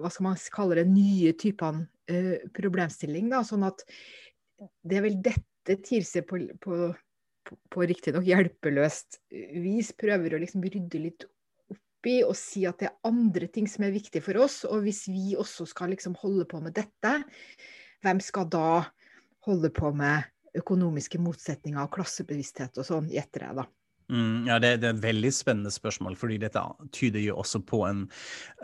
hva 0.01 0.11
skal 0.13 0.27
man 0.27 0.41
kalle 0.53 0.81
det, 0.81 0.89
nye 0.91 1.33
typene 1.39 1.87
eh, 2.11 2.45
problemstilling. 2.55 3.31
Da, 3.33 3.43
sånn 3.47 3.65
at 3.69 3.85
det 4.83 4.99
er 4.99 5.07
vel 5.07 5.19
dette 5.25 5.79
Tirse 5.87 6.25
på, 6.27 6.41
på, 6.59 6.89
på, 7.71 7.85
riktignok 7.87 8.27
hjelpeløst 8.27 9.21
vis 9.63 9.93
prøver 9.95 10.35
å 10.35 10.41
liksom 10.43 10.65
rydde 10.67 10.99
litt 10.99 11.27
opp 11.71 12.09
i 12.11 12.17
og 12.27 12.35
si 12.35 12.65
at 12.67 12.81
det 12.83 12.89
er 12.89 13.07
andre 13.07 13.47
ting 13.47 13.69
som 13.71 13.87
er 13.87 13.95
viktige 13.95 14.25
for 14.27 14.41
oss. 14.43 14.65
Og 14.67 14.83
hvis 14.87 15.05
vi 15.07 15.37
også 15.39 15.69
skal 15.71 15.95
liksom 15.95 16.19
holde 16.19 16.49
på 16.51 16.59
med 16.65 16.75
dette, 16.75 17.15
hvem 18.03 18.23
skal 18.23 18.51
da 18.51 18.83
holde 19.47 19.71
på 19.75 19.93
med 19.95 20.32
økonomiske 20.59 21.21
motsetninger 21.23 21.83
og 21.83 21.93
klassebevissthet 21.95 22.79
og 22.79 22.89
sånn, 22.89 23.09
gjetter 23.13 23.49
jeg 23.49 23.59
da. 23.63 23.67
Mm, 24.13 24.45
ja, 24.45 24.59
det, 24.61 24.75
det, 24.83 24.91
er 24.91 24.97
et 24.97 25.05
veldig 25.07 25.31
spennende 25.33 25.71
spørsmål, 25.73 26.19
fordi 26.21 26.37
dette 26.43 26.61
tyder 26.93 27.23
jo 27.23 27.39
også 27.41 27.63
på 27.65 27.81
en 27.89 28.03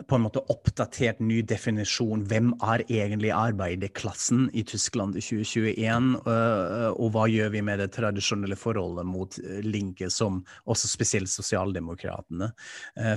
på 0.05 0.15
en 0.15 0.23
måte 0.23 0.43
oppdatert 0.53 1.23
ny 1.25 1.39
definisjon. 1.47 2.21
Hvem 2.29 2.51
er 2.61 2.83
egentlig 2.85 3.31
arbeiderklassen 3.33 4.45
i 4.53 4.61
Tyskland 4.67 5.17
i 5.17 5.23
2021, 5.25 6.11
og, 6.21 6.99
og 7.01 7.09
hva 7.15 7.25
gjør 7.31 7.49
vi 7.55 7.63
med 7.65 7.81
det 7.81 7.89
tradisjonelle 7.95 8.57
forholdet 8.59 9.07
mot 9.09 9.39
øh, 9.41 9.63
Linke, 9.65 10.11
som 10.13 10.43
også 10.69 10.91
spesielt 10.91 11.31
sosialdemokratene? 11.33 12.51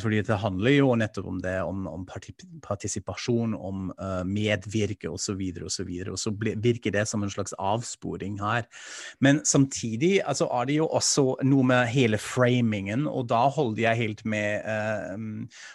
Fordi 0.02 0.22
det 0.24 0.40
handler 0.40 0.76
jo 0.76 0.94
nettopp 0.96 1.28
om 1.28 1.38
det, 1.42 1.54
om, 1.66 1.84
om 1.90 2.06
partisipasjon, 2.64 3.54
om 3.54 3.92
medvirke 4.28 5.10
osv., 5.10 5.40
og, 5.62 5.70
så 5.72 5.84
videre, 5.86 6.14
og 6.14 6.20
så 6.20 6.32
virker 6.32 6.94
det 6.94 7.04
som 7.08 7.22
en 7.22 7.32
slags 7.32 7.54
avsporing 7.58 8.38
her. 8.42 8.66
Men 9.20 9.42
samtidig 9.44 10.20
altså, 10.24 10.48
er 10.48 10.68
det 10.70 10.78
jo 10.80 10.88
også 10.88 11.26
noe 11.48 11.66
med 11.66 11.90
hele 11.92 12.21
framingen, 12.22 13.06
og 13.10 13.26
da 13.32 13.42
holder 13.52 13.82
jeg 13.82 14.00
helt 14.00 14.24
med 14.28 14.62
eh, 14.68 15.16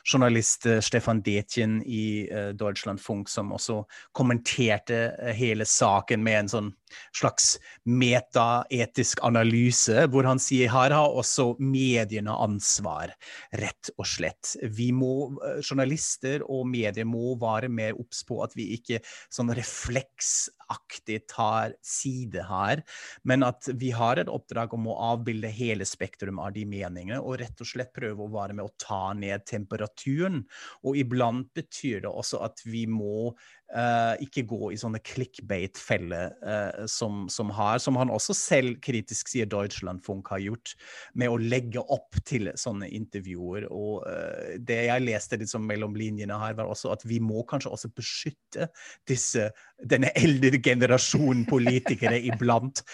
journalist 0.08 0.66
eh, 0.70 0.80
Stefan 0.84 1.22
Detjen 1.26 1.82
i 1.86 2.28
eh, 2.32 2.52
Deutschland 2.58 3.02
som 3.30 3.54
også 3.56 3.82
kommenterte 4.18 5.34
hele 5.36 5.68
saken 5.68 6.24
med 6.24 6.40
en 6.44 6.54
sånn 6.56 6.72
slags 7.16 7.56
metaetisk 7.88 9.22
analyse, 9.26 10.06
hvor 10.12 10.28
han 10.28 10.42
sier 10.42 10.72
her 10.72 10.96
har 10.96 11.16
også 11.18 11.54
mediene 11.60 12.34
ansvar, 12.34 13.14
rett 13.60 13.92
og 13.98 14.08
slett. 14.08 14.56
Vi 14.78 14.92
må, 14.96 15.30
Journalister 15.62 16.46
og 16.46 16.68
medier 16.70 17.08
må 17.08 17.36
være 17.42 17.72
mer 17.72 17.98
obs 17.98 18.24
på 18.28 18.42
at 18.46 18.56
vi 18.58 18.70
ikke 18.78 19.02
sånn 19.34 19.54
refleksaktig 19.58 21.22
tar 21.32 21.76
side 21.86 22.46
her, 22.50 22.84
men 23.28 23.46
at 23.48 23.70
vi 23.80 23.92
har 23.96 24.20
et 24.20 24.32
oppdrag 24.32 24.76
om 24.78 24.90
å 24.92 24.98
avbilde 25.14 25.52
hele 25.54 25.88
spektrum 25.88 26.42
av 26.44 26.54
de 26.56 26.66
meningene, 26.68 27.22
og 27.22 27.40
rett 27.42 27.64
og 27.64 27.70
slett 27.70 27.94
prøve 27.96 28.26
å 28.26 28.34
være 28.34 28.58
med 28.58 28.68
å 28.68 28.76
ta 28.82 29.14
ned 29.18 29.46
temperaturen. 29.48 30.44
Og 30.84 31.00
iblant 31.00 31.50
betyr 31.56 32.04
det 32.06 32.12
også 32.12 32.42
at 32.46 32.64
vi 32.68 32.86
må 32.90 33.32
Uh, 33.68 34.16
ikke 34.24 34.46
gå 34.48 34.70
i 34.72 34.78
sånne 34.80 35.02
clickbait-feller 35.04 36.30
uh, 36.40 36.86
som, 36.88 37.26
som, 37.28 37.50
har, 37.52 37.82
som 37.84 37.98
han 38.00 38.08
også 38.08 38.32
selv 38.32 38.78
kritisk 38.80 39.28
sier 39.28 39.50
Deutschland 39.52 40.00
Funk 40.06 40.30
har 40.32 40.40
gjort, 40.40 40.72
med 41.20 41.28
å 41.28 41.36
legge 41.36 41.84
opp 41.84 42.16
til 42.24 42.48
sånne 42.56 42.88
intervjuer. 42.96 43.66
Og 43.68 44.06
uh, 44.08 44.54
det 44.64 44.78
jeg 44.88 45.04
leste 45.04 45.40
liksom 45.42 45.68
mellom 45.68 45.98
linjene 46.00 46.38
her, 46.40 46.56
var 46.56 46.72
også 46.72 46.94
at 46.96 47.04
vi 47.04 47.20
må 47.20 47.44
kanskje 47.50 47.74
også 47.76 47.92
beskytte 47.98 48.70
disse, 49.10 49.50
denne 49.84 50.14
eldre 50.16 50.64
generasjonen 50.64 51.44
politikere 51.52 52.22
iblant 52.32 52.86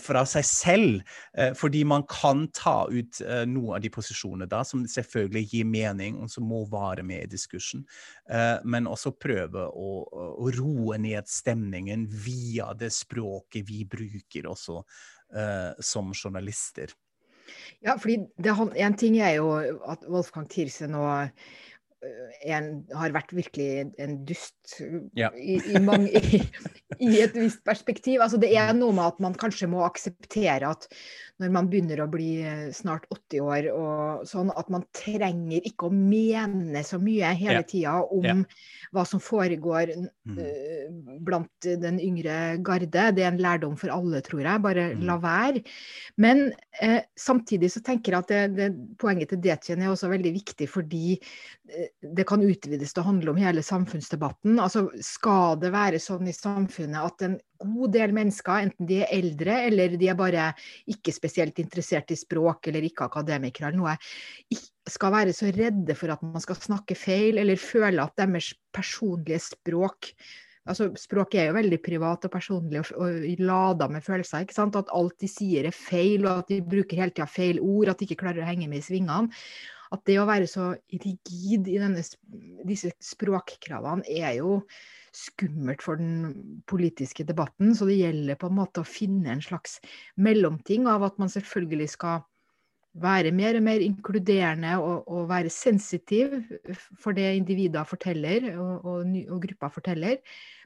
fra 0.00 0.24
seg 0.26 0.46
selv. 0.48 1.12
fordi 1.58 1.82
man 1.86 2.02
kan 2.10 2.46
ta 2.56 2.86
ut 2.90 3.20
noen 3.46 3.76
av 3.76 3.82
de 3.84 3.90
posisjonene 3.92 4.48
da, 4.50 4.62
som 4.66 4.82
selvfølgelig 4.88 5.44
gir 5.52 5.68
mening, 5.68 6.18
og 6.24 6.32
som 6.32 6.48
må 6.48 6.64
vare 6.70 7.04
med 7.06 7.26
i 7.26 7.30
diskursen, 7.30 7.84
men 8.64 8.88
også 8.90 9.14
prøve 9.20 9.68
å 9.68 10.13
å 10.14 10.50
roe 10.54 10.98
ned 11.02 11.28
stemningen 11.30 12.06
via 12.08 12.72
det 12.78 12.92
språket 12.94 13.66
vi 13.68 13.82
bruker 13.88 14.48
også 14.50 14.80
uh, 14.80 15.72
som 15.82 16.12
journalister. 16.14 16.94
Ja, 17.84 17.98
fordi 18.00 18.22
det, 18.40 18.54
En 18.76 18.96
ting 18.96 19.18
er 19.20 19.36
jo 19.36 19.50
at 19.90 20.04
Wolfgang 20.08 20.46
Tirse 20.48 20.88
nå 20.88 21.02
eh, 21.04 21.32
en, 22.44 22.70
har 22.94 23.14
vært 23.14 23.32
virkelig 23.36 23.68
en 24.02 24.16
dust 24.28 24.78
ja. 25.16 25.30
i, 25.36 25.58
i, 25.74 25.80
mange, 25.82 26.10
i, 26.12 26.40
i, 26.98 27.10
et 27.22 27.36
visst 27.36 27.62
perspektiv. 27.66 28.22
Altså, 28.24 28.40
det 28.40 28.52
er 28.56 28.72
noe 28.76 28.94
med 28.96 29.06
at 29.06 29.22
man 29.24 29.36
kanskje 29.38 29.68
må 29.70 29.84
akseptere 29.86 30.70
at 30.70 30.88
når 31.42 31.50
man 31.50 31.68
begynner 31.70 31.98
å 32.04 32.08
bli 32.10 32.28
eh, 32.46 32.68
snart 32.74 33.08
80 33.10 33.40
år 33.42 33.68
og 33.72 34.26
sånn, 34.28 34.52
at 34.54 34.68
man 34.70 34.84
trenger 34.94 35.64
ikke 35.66 35.88
å 35.88 35.94
mene 35.94 36.84
så 36.86 37.00
mye 37.02 37.32
hele 37.34 37.62
ja. 37.62 37.66
tida 37.66 37.94
om 38.04 38.28
ja. 38.28 38.36
hva 38.94 39.02
som 39.08 39.22
foregår 39.22 39.94
mm. 39.98 40.36
uh, 40.38 41.18
blant 41.26 41.68
den 41.82 41.98
yngre 42.02 42.60
garde. 42.64 42.86
Det 43.16 43.24
er 43.24 43.32
en 43.32 43.42
lærdom 43.42 43.74
for 43.80 43.90
alle, 43.94 44.22
tror 44.24 44.44
jeg. 44.44 44.62
Bare 44.64 44.86
mm. 44.92 45.02
la 45.08 45.18
være. 45.22 45.64
Men 46.22 46.46
uh, 46.78 47.00
samtidig 47.18 47.72
så 47.74 47.82
tenker 47.84 48.14
jeg 48.14 48.22
at 48.22 48.30
det, 48.30 48.42
det, 48.54 48.70
poenget 49.02 49.34
til 49.34 49.42
Detjen 49.42 49.82
er 49.82 49.90
også 49.90 50.12
veldig 50.12 50.34
viktig, 50.38 50.70
fordi 50.70 51.18
det 51.64 52.26
kan 52.28 52.42
utvides 52.44 52.92
til 52.92 53.00
å 53.00 53.06
handle 53.06 53.32
om 53.32 53.38
hele 53.40 53.62
samfunnsdebatten. 53.64 54.58
Altså, 54.60 54.84
skal 55.00 55.56
det 55.62 55.70
være 55.72 56.00
sånn 56.02 56.28
i 56.28 56.36
samfunnet 56.36 57.00
at 57.00 57.24
en 57.24 57.38
god 57.64 57.94
del 57.96 58.12
mennesker, 58.16 58.66
enten 58.66 58.88
de 58.88 59.00
er 59.00 59.12
eldre 59.16 59.56
eller 59.70 59.96
de 60.00 60.10
er 60.12 60.18
bare 60.18 60.50
ikke 60.92 61.14
spesielt 61.16 61.62
interessert 61.62 62.12
i 62.12 62.20
språk 62.20 62.68
eller 62.68 62.84
ikke 62.84 63.08
akademikere 63.08 63.70
eller 63.70 63.80
noe, 63.80 64.60
skal 64.84 65.14
være 65.16 65.32
så 65.36 65.48
redde 65.56 65.96
for 65.96 66.12
at 66.12 66.24
man 66.26 66.44
skal 66.44 66.60
snakke 66.60 66.98
feil 66.98 67.40
eller 67.40 67.60
føle 67.60 68.04
at 68.04 68.18
deres 68.20 68.52
personlige 68.74 69.40
språk 69.46 70.12
altså 70.64 70.88
Språket 70.96 71.42
er 71.42 71.50
jo 71.50 71.56
veldig 71.58 71.78
privat 71.84 72.24
og 72.24 72.32
personlig 72.32 72.80
og, 72.80 72.92
og 72.96 73.40
lada 73.44 73.88
med 73.92 74.04
følelser. 74.04 74.44
ikke 74.44 74.56
sant? 74.56 74.78
At 74.80 74.92
alt 74.96 75.18
de 75.20 75.28
sier 75.28 75.68
er 75.68 75.76
feil, 75.76 76.24
og 76.24 76.44
at 76.44 76.52
de 76.52 76.62
bruker 76.64 77.02
hele 77.02 77.12
tida 77.12 77.28
feil 77.28 77.60
ord, 77.60 77.90
at 77.92 78.00
de 78.00 78.08
ikke 78.08 78.22
klarer 78.22 78.44
å 78.44 78.48
henge 78.48 78.68
med 78.70 78.80
i 78.80 78.86
svingene. 78.86 79.28
At 79.94 80.02
det 80.08 80.18
å 80.18 80.26
være 80.28 80.48
så 80.50 80.72
rigid 80.90 81.70
i 81.70 81.78
denne, 81.78 82.02
disse 82.66 82.92
språkkravene 83.04 84.06
er 84.10 84.40
jo 84.40 84.58
skummelt 85.14 85.84
for 85.84 86.00
den 86.00 86.60
politiske 86.70 87.26
debatten. 87.26 87.74
Så 87.78 87.86
det 87.88 88.00
gjelder 88.00 88.38
på 88.40 88.50
en 88.50 88.58
måte 88.58 88.82
å 88.82 88.88
finne 88.88 89.36
en 89.36 89.44
slags 89.44 89.78
mellomting 90.18 90.88
av 90.90 91.06
at 91.06 91.20
man 91.22 91.30
selvfølgelig 91.32 91.92
skal 91.94 92.24
være 93.02 93.32
mer 93.34 93.58
og 93.58 93.64
mer 93.66 93.82
inkluderende 93.82 94.76
og, 94.78 95.08
og 95.10 95.30
være 95.30 95.50
sensitiv 95.50 96.36
for 97.02 97.16
det 97.16 97.32
individer 97.40 97.86
forteller 97.88 98.52
og, 98.54 98.84
og, 98.86 99.16
og 99.34 99.40
grupper 99.48 99.72
forteller, 99.74 100.20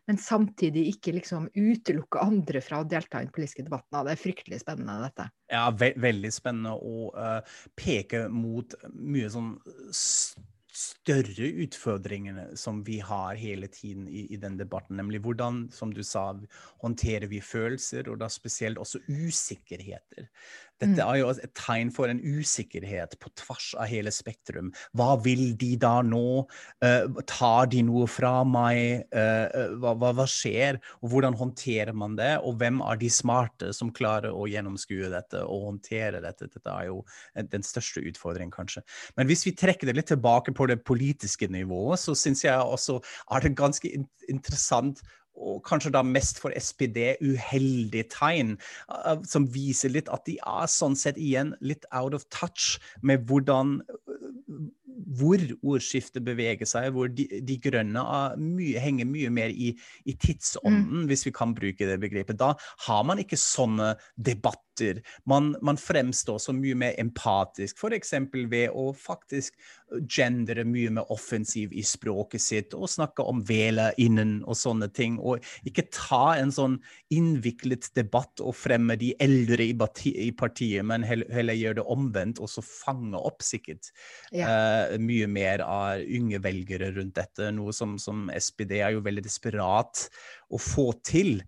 men 0.09 0.19
samtidig 0.19 0.87
ikke 0.95 1.13
liksom 1.19 1.51
utelukke 1.53 2.23
andre 2.25 2.63
fra 2.65 2.81
å 2.81 2.89
delta 2.89 3.21
i 3.21 3.27
den 3.27 3.33
politiske 3.35 3.67
debatten. 3.67 4.01
Det 4.07 4.15
er 4.15 4.21
fryktelig 4.23 4.63
spennende, 4.63 4.97
dette. 5.05 5.29
Ja, 5.53 5.67
ve 5.71 5.93
veldig 6.01 6.31
spennende 6.33 6.73
å 6.77 7.11
uh, 7.13 7.59
peke 7.77 8.27
mot 8.33 8.73
mye 8.97 9.29
sånn 9.33 9.57
større 10.79 11.49
utfordringene 11.65 12.45
som 12.57 12.81
vi 12.87 12.99
har 13.05 13.37
hele 13.39 13.69
tiden 13.73 14.07
i, 14.09 14.27
i, 14.33 14.39
den 14.41 14.59
debatten. 14.61 14.97
Nemlig 15.01 15.21
hvordan, 15.25 15.65
som 15.75 15.93
du 15.95 16.05
sa, 16.07 16.31
håndterer 16.85 17.29
vi 17.31 17.41
følelser, 17.43 18.09
og 18.09 18.21
da 18.23 18.29
spesielt 18.31 18.79
også 18.79 19.01
usikkerheter. 19.09 20.29
Dette 20.79 21.03
mm. 21.03 21.09
er 21.09 21.19
jo 21.21 21.31
et 21.33 21.55
tegn 21.59 21.91
for 21.95 22.11
en 22.11 22.21
usikkerhet 22.23 23.17
på 23.23 23.33
tvers 23.39 23.73
av 23.79 23.91
hele 23.91 24.13
spektrum. 24.15 24.71
Hva 24.97 25.17
vil 25.25 25.53
de 25.59 25.73
da 25.81 25.99
nå? 26.07 26.45
Uh, 26.85 27.21
tar 27.29 27.71
de 27.73 27.83
noe 27.87 28.07
fra 28.11 28.45
meg? 28.47 29.05
Uh, 29.15 29.75
hva, 29.83 29.95
hva, 29.99 30.13
hva, 30.21 30.29
skjer? 30.31 30.79
Og 31.03 31.13
hvordan 31.13 31.37
håndterer 31.39 31.95
man 31.97 32.17
det? 32.19 32.37
Og 32.47 32.59
hvem 32.61 32.83
er 32.87 33.01
de 33.01 33.11
smarte 33.13 33.73
som 33.77 33.93
klarer 33.95 34.35
å 34.35 34.47
gjennomskue 34.51 35.11
dette 35.13 35.43
og 35.45 35.69
håndtere 35.73 36.23
dette? 36.25 36.51
Dette 36.53 36.75
er 36.75 36.91
jo 36.91 37.03
den 37.53 37.67
største 37.67 38.05
utfordringen, 38.07 38.55
kanskje. 38.55 38.85
Men 39.19 39.29
hvis 39.31 39.45
vi 39.49 39.57
trekker 39.59 39.91
det 39.91 39.99
litt 39.99 40.13
tilbake 40.13 40.55
på 40.55 40.69
det 40.71 40.81
politiske 40.87 41.51
nivået, 41.51 42.01
så 42.01 42.15
syns 42.19 42.45
jeg 42.47 42.55
også 42.59 43.01
er 43.35 43.45
det 43.45 43.57
ganske 43.59 43.91
interessant 44.29 45.03
og 45.39 45.63
kanskje 45.67 45.93
da 45.95 46.03
mest 46.07 46.41
for 46.43 46.55
SPD, 46.59 47.15
uheldig 47.23 48.05
tegn, 48.13 48.57
uh, 48.91 49.17
som 49.29 49.49
viser 49.55 49.95
litt 49.95 50.11
at 50.13 50.27
de 50.29 50.39
er 50.43 50.71
sånn 50.71 50.97
sett 50.99 51.19
igjen 51.21 51.55
litt 51.65 51.87
out 51.95 52.17
of 52.17 52.27
touch 52.35 52.77
med 53.03 53.27
hvordan 53.29 53.79
hvor 55.19 55.43
ordskiftet 55.63 56.25
beveger 56.27 56.69
seg, 56.69 56.91
hvor 56.95 57.11
de, 57.13 57.27
de 57.45 57.59
grønne 57.63 58.05
mye, 58.41 58.79
henger 58.83 59.09
mye 59.09 59.33
mer 59.33 59.53
i, 59.53 59.73
i 60.09 60.15
tidsånden, 60.19 61.05
mm. 61.05 61.09
hvis 61.11 61.27
vi 61.29 61.35
kan 61.35 61.55
bruke 61.57 61.89
det 61.89 61.99
begrepet. 62.03 62.39
Da 62.41 62.55
har 62.87 63.05
man 63.07 63.23
ikke 63.23 63.39
sånne 63.41 63.95
debatter. 64.15 65.03
Man, 65.27 65.55
man 65.65 65.79
fremstår 65.81 66.39
så 66.43 66.55
mye 66.55 66.77
mer 66.79 66.99
empatisk, 67.03 67.81
f.eks. 67.81 68.15
ved 68.51 68.71
å 68.71 68.91
faktisk 68.95 69.57
gendere 70.11 70.65
mye 70.69 70.91
mer 70.93 71.13
offensiv 71.13 71.73
i 71.73 71.83
språket 71.87 72.43
sitt, 72.43 72.75
og 72.77 72.91
snakke 72.93 73.25
om 73.27 73.41
vele 73.49 73.89
innen 74.01 74.39
og 74.45 74.59
sånne 74.59 74.91
ting. 74.95 75.19
Og 75.19 75.45
ikke 75.69 75.89
ta 75.95 76.37
en 76.37 76.53
sånn 76.55 76.79
innviklet 77.15 77.91
debatt 77.99 78.43
og 78.45 78.57
fremme 78.59 78.99
de 79.01 79.15
eldre 79.23 79.67
i, 79.69 79.75
partiet, 80.37 80.85
men 80.87 81.07
heller, 81.07 81.31
heller 81.35 81.59
gjøre 81.59 81.81
det 81.81 81.87
omvendt, 81.97 82.43
og 82.43 82.53
så 82.53 82.65
fange 82.65 83.19
opp 83.19 83.43
sikkert 83.45 83.91
ja. 84.31 84.47
uh, 84.47 84.88
mye 85.01 85.29
mer 85.31 85.63
av 85.67 86.03
unge 86.03 86.41
velgere 86.45 86.93
rundt 86.97 87.17
dette, 87.19 87.51
noe 87.55 87.75
som, 87.77 87.97
som 88.01 88.29
SPD 88.33 88.79
er 88.81 88.97
jo 88.97 89.05
veldig 89.05 89.25
desperat 89.27 90.07
å 90.51 90.61
få 90.63 90.91
til. 91.07 91.39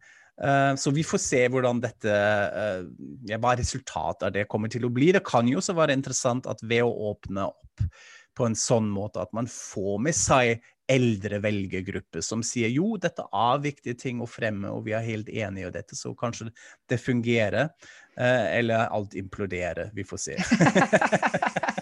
Eh, 0.40 0.74
så 0.76 0.90
vi 0.90 1.04
får 1.04 1.20
se 1.20 1.42
hvordan 1.52 1.82
dette, 1.82 2.12
eh, 2.12 2.84
ja, 3.28 3.38
hva 3.40 3.56
resultatet 3.58 4.28
av 4.28 4.34
det 4.36 4.48
kommer 4.48 4.72
til 4.72 4.86
å 4.88 4.92
bli. 4.92 5.12
Det 5.12 5.24
kan 5.26 5.48
jo 5.48 5.60
også 5.60 5.76
være 5.76 5.96
interessant 5.96 6.48
at 6.50 6.62
ved 6.64 6.86
å 6.86 7.12
åpne 7.12 7.50
opp 7.50 7.88
på 8.36 8.46
en 8.46 8.56
sånn 8.56 8.88
måte 8.88 9.20
at 9.20 9.32
man 9.36 9.50
får 9.50 9.98
med 10.00 10.16
seg 10.16 10.62
eldre 10.90 11.38
velgergrupper 11.44 12.22
som 12.24 12.42
sier 12.42 12.70
jo, 12.72 12.96
dette 12.98 13.22
er 13.22 13.62
viktige 13.62 13.98
ting 13.98 14.22
å 14.22 14.26
fremme, 14.26 14.72
og 14.74 14.88
vi 14.88 14.94
er 14.96 15.06
helt 15.06 15.28
enige 15.30 15.68
i 15.68 15.74
dette, 15.76 15.98
så 15.98 16.16
kanskje 16.18 16.48
det 16.90 16.98
fungerer. 16.98 17.70
eh, 18.16 18.58
Eller 18.58 18.88
alt 18.88 19.14
imploderer. 19.14 19.92
Vi 19.94 20.04
får 20.04 20.24
se. 20.24 20.40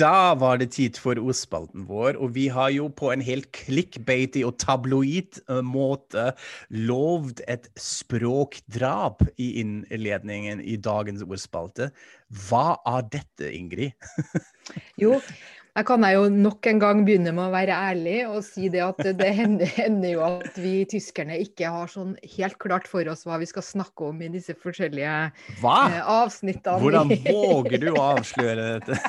Da 0.00 0.34
var 0.40 0.58
det 0.60 0.70
tid 0.76 0.96
for 1.00 1.18
ordspalten 1.20 1.84
vår, 1.88 2.16
og 2.20 2.34
vi 2.36 2.46
har 2.52 2.70
jo 2.72 2.88
på 2.88 3.10
en 3.12 3.22
helt 3.24 3.50
clickbaity 3.56 4.42
og 4.48 4.56
tabloid 4.62 5.40
eh, 5.42 5.60
måte 5.64 6.30
lovd 6.72 7.42
et 7.50 7.68
språkdrap 7.80 9.24
i 9.36 9.50
innledningen 9.60 10.62
i 10.64 10.78
dagens 10.80 11.24
ordspalte. 11.26 11.90
Hva 12.48 12.78
er 12.88 13.08
dette, 13.12 13.52
Ingrid? 13.52 13.96
Jo, 15.02 15.16
da 15.80 15.84
kan 15.88 16.04
jeg 16.04 16.18
jo 16.18 16.24
nok 16.28 16.66
en 16.68 16.80
gang 16.82 16.98
begynne 17.06 17.32
med 17.32 17.46
å 17.46 17.52
være 17.54 17.72
ærlig 17.72 18.16
og 18.28 18.42
si 18.44 18.68
det 18.72 18.82
at 18.84 18.98
det 19.16 19.30
hender, 19.32 19.70
hender 19.80 20.12
jo 20.12 20.24
at 20.26 20.58
vi 20.60 20.74
tyskerne 20.88 21.38
ikke 21.40 21.70
har 21.72 21.88
sånn 21.88 22.12
helt 22.36 22.58
klart 22.60 22.90
for 22.90 23.08
oss 23.08 23.24
hva 23.24 23.38
vi 23.40 23.48
skal 23.48 23.64
snakke 23.64 24.10
om 24.10 24.20
i 24.20 24.28
disse 24.34 24.52
forskjellige 24.60 25.14
Hva? 25.62 25.78
eh, 25.88 26.02
avsnittene 26.04 26.84
Hvordan 26.84 27.14
våger 27.24 27.80
du 27.80 27.88
å 27.94 28.04
avsløre 28.18 28.66
dette? 28.76 29.00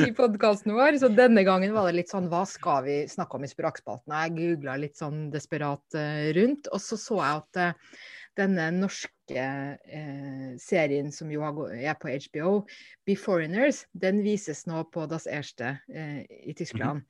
i 0.00 0.10
podkasten 0.16 0.72
vår. 0.76 0.96
Så 1.02 1.10
denne 1.12 1.44
gangen 1.44 1.74
var 1.76 1.90
det 1.90 1.98
litt 1.98 2.12
sånn 2.12 2.30
hva 2.32 2.46
skal 2.48 2.84
vi 2.86 2.98
snakke 3.10 3.36
om 3.36 3.44
i 3.44 3.52
språkspalten? 3.52 4.16
Jeg 4.16 4.36
googla 4.38 4.78
litt 4.80 4.96
sånn 5.00 5.26
desperat 5.34 5.98
eh, 5.98 6.30
rundt, 6.40 6.72
og 6.72 6.80
så 6.80 6.96
så 7.00 7.20
jeg 7.20 7.44
at 7.44 7.60
eh, 7.66 8.00
denne 8.40 8.70
norske 8.80 9.19
eh, 9.38 10.56
serien 10.58 11.10
som 11.12 11.30
jo 11.30 11.42
er 11.70 11.94
på 12.00 12.10
HBO, 12.10 12.66
Be 13.06 13.16
Foreigners, 13.16 13.84
den 13.92 14.22
vises 14.26 14.66
nå 14.66 14.84
på 14.92 15.06
Das 15.10 15.26
Erste 15.30 15.78
eh, 15.92 16.24
i 16.46 16.54
Tyskland. 16.56 17.06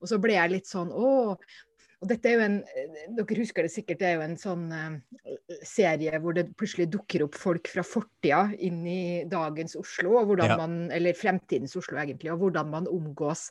Og 0.00 0.08
så 0.08 0.18
ble 0.22 0.38
jeg 0.38 0.54
litt 0.54 0.70
sånn 0.70 0.92
å 0.92 1.36
og 2.00 2.08
dette 2.08 2.30
er 2.30 2.38
jo 2.38 2.44
en, 2.46 2.54
eh, 2.64 3.00
Dere 3.12 3.42
husker 3.42 3.66
det 3.66 3.72
sikkert, 3.74 3.98
det 4.00 4.08
er 4.08 4.14
jo 4.16 4.24
en 4.24 4.38
sånn 4.40 4.62
eh, 4.72 5.58
serie 5.68 6.20
hvor 6.22 6.32
det 6.36 6.46
plutselig 6.56 6.88
dukker 6.94 7.26
opp 7.26 7.36
folk 7.36 7.68
fra 7.68 7.84
fortida 7.84 8.46
inn 8.56 8.80
i 8.88 9.02
dagens 9.28 9.76
Oslo, 9.76 10.16
og 10.16 10.30
hvordan 10.30 10.54
Ja. 10.54 10.56
man, 10.56 10.78
eller 10.96 11.12
fremtidens 11.12 11.76
Oslo 11.76 11.98
egentlig, 12.00 12.32
og 12.32 12.40
hvordan 12.40 12.70
man 12.72 12.88
omgås 12.88 13.50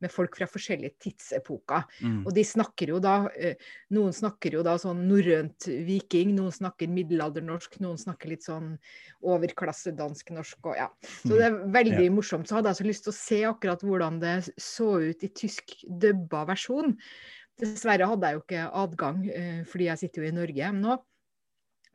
med 0.00 0.12
folk 0.12 0.36
fra 0.38 0.48
forskjellige 0.50 0.96
tidsepoker. 1.04 1.86
Mm. 2.00 2.22
Og 2.24 2.32
de 2.36 2.44
snakker 2.46 2.94
jo 2.94 3.00
da 3.02 3.14
eh, 3.36 3.58
Noen 3.94 4.14
snakker 4.14 4.54
jo 4.58 4.62
da 4.66 4.76
sånn 4.80 5.02
norrønt 5.08 5.66
viking, 5.86 6.32
noen 6.36 6.54
snakker 6.54 6.90
middelaldernorsk, 6.92 7.80
noen 7.84 7.98
snakker 8.00 8.32
litt 8.32 8.46
sånn 8.46 8.72
overklasse 9.20 9.92
dansk-norsk 9.98 10.70
og 10.70 10.78
ja. 10.78 10.88
Så 11.02 11.34
det 11.34 11.48
er 11.48 11.58
veldig 11.74 12.08
morsomt. 12.14 12.48
Så 12.48 12.58
hadde 12.58 12.72
jeg 12.72 12.80
så 12.80 12.88
lyst 12.88 13.06
til 13.06 13.12
å 13.12 13.18
se 13.18 13.42
akkurat 13.50 13.84
hvordan 13.84 14.20
det 14.22 14.36
så 14.60 14.94
ut 15.02 15.26
i 15.26 15.32
tysk 15.42 15.76
dubba 15.84 16.46
versjon. 16.48 16.96
Dessverre 17.60 18.08
hadde 18.08 18.28
jeg 18.28 18.38
jo 18.38 18.44
ikke 18.46 18.66
adgang, 18.82 19.22
eh, 19.28 19.62
fordi 19.68 19.90
jeg 19.90 20.04
sitter 20.04 20.24
jo 20.24 20.30
i 20.30 20.36
Norge 20.40 20.74
nå. 20.78 20.98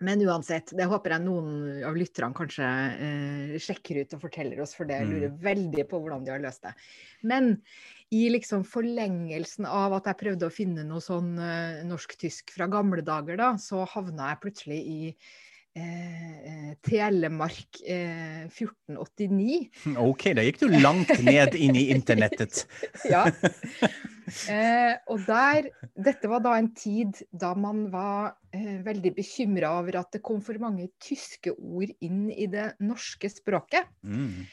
Men 0.03 0.19
uansett, 0.27 0.73
det 0.75 0.89
håper 0.91 1.13
jeg 1.15 1.23
noen 1.23 1.83
av 1.87 1.95
lytterne 1.95 2.35
kanskje 2.35 2.67
eh, 2.67 3.53
sjekker 3.63 4.01
ut 4.01 4.15
og 4.17 4.25
forteller 4.25 4.59
oss, 4.59 4.73
for 4.75 4.89
det 4.89 4.97
jeg 4.99 5.07
lurer 5.07 5.37
veldig 5.45 5.85
på 5.87 6.01
hvordan 6.03 6.25
de 6.25 6.33
har 6.33 6.43
løst 6.43 6.65
det. 6.67 6.73
Men 7.23 7.53
i 8.15 8.27
liksom 8.31 8.63
forlengelsen 8.67 9.67
av 9.67 9.95
at 9.97 10.07
jeg 10.09 10.21
prøvde 10.21 10.47
å 10.47 10.53
finne 10.53 10.85
noe 10.87 11.03
sånn 11.03 11.35
eh, 11.41 11.81
norsk-tysk 11.87 12.53
fra 12.55 12.69
gamle 12.71 13.03
dager, 13.05 13.39
da, 13.41 13.55
så 13.61 13.83
havna 13.91 14.31
jeg 14.31 14.41
plutselig 14.43 14.79
i 14.79 14.99
eh, 15.11 16.35
eh, 16.49 16.71
Telemark 16.85 17.81
eh, 17.83 18.45
1489. 18.47 19.95
OK, 20.05 20.29
da 20.37 20.45
gikk 20.45 20.61
du 20.63 20.67
langt 20.79 21.11
ned 21.25 21.57
inn 21.59 21.77
i 21.79 21.89
internettet. 21.95 22.65
Ja. 23.11 23.27
Eh, 24.49 24.95
og 25.13 25.21
der 25.27 25.67
Dette 25.93 26.25
var 26.31 26.41
da 26.41 26.55
en 26.57 26.71
tid 26.73 27.19
da 27.29 27.51
man 27.53 27.83
var 27.93 28.31
eh, 28.55 28.79
veldig 28.81 29.11
bekymra 29.19 29.75
over 29.77 29.99
at 29.99 30.15
det 30.15 30.23
kom 30.25 30.39
for 30.41 30.57
mange 30.57 30.87
tyske 30.97 31.53
ord 31.53 31.91
inn 32.01 32.31
i 32.33 32.47
det 32.49 32.71
norske 32.81 33.29
språket. 33.29 33.85
Mm. 34.01 34.47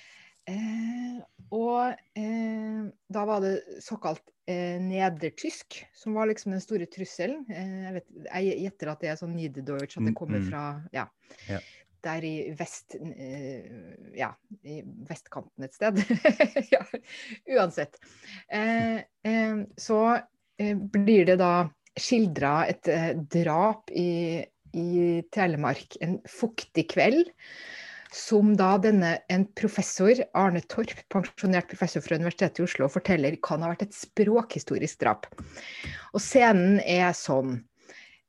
Eh, 0.50 1.18
og 1.55 1.92
eh, 2.18 2.81
da 3.12 3.22
var 3.28 3.42
det 3.44 3.83
såkalt 3.85 4.22
eh, 4.50 4.81
nedertysk 4.83 5.76
som 5.94 6.16
var 6.16 6.26
liksom 6.31 6.55
den 6.57 6.62
store 6.64 6.88
trusselen. 6.90 7.44
Eh, 7.52 7.76
jeg, 7.85 7.92
vet, 7.98 8.09
jeg 8.26 8.57
gjetter 8.64 8.90
at 8.92 9.05
det 9.05 9.12
er 9.12 9.20
sånn 9.20 9.37
Niederdeutsch, 9.37 9.98
at 10.00 10.09
det 10.09 10.16
kommer 10.18 10.40
Mm, 10.42 10.46
mm. 10.46 10.50
fra 10.50 10.64
ja, 10.96 11.05
Ja. 11.52 11.61
der 12.02 12.24
i 12.26 12.35
vest 12.59 12.96
eh, 12.98 13.68
Ja, 14.18 14.33
i 14.66 14.81
vestkanten 15.09 15.68
et 15.68 15.76
sted. 15.76 16.00
ja, 16.74 16.83
uansett. 17.55 18.00
Eh, 18.48 19.05
eh, 19.28 19.62
så 19.78 20.00
blir 20.59 21.26
det 21.26 21.38
da 21.40 21.68
skildra 21.98 22.64
et 22.70 22.88
drap 23.33 23.90
i, 23.92 24.40
i 24.72 25.22
Telemark 25.35 25.96
en 26.00 26.18
fuktig 26.28 26.87
kveld 26.94 27.28
som 28.12 28.53
da 28.57 28.75
denne, 28.83 29.14
en 29.33 29.44
professor, 29.57 30.18
Arne 30.37 30.61
Torp, 30.68 31.01
pensjonert 31.12 31.70
professor 31.70 32.05
fra 32.05 32.18
Universitetet 32.20 32.61
i 32.61 32.66
Oslo, 32.66 32.88
forteller 32.92 33.38
kan 33.44 33.64
ha 33.64 33.72
vært 33.72 33.87
et 33.87 33.96
språkhistorisk 33.96 35.01
drap. 35.01 35.29
Og 36.12 36.20
scenen 36.20 36.81
er 36.85 37.14
sånn. 37.16 37.57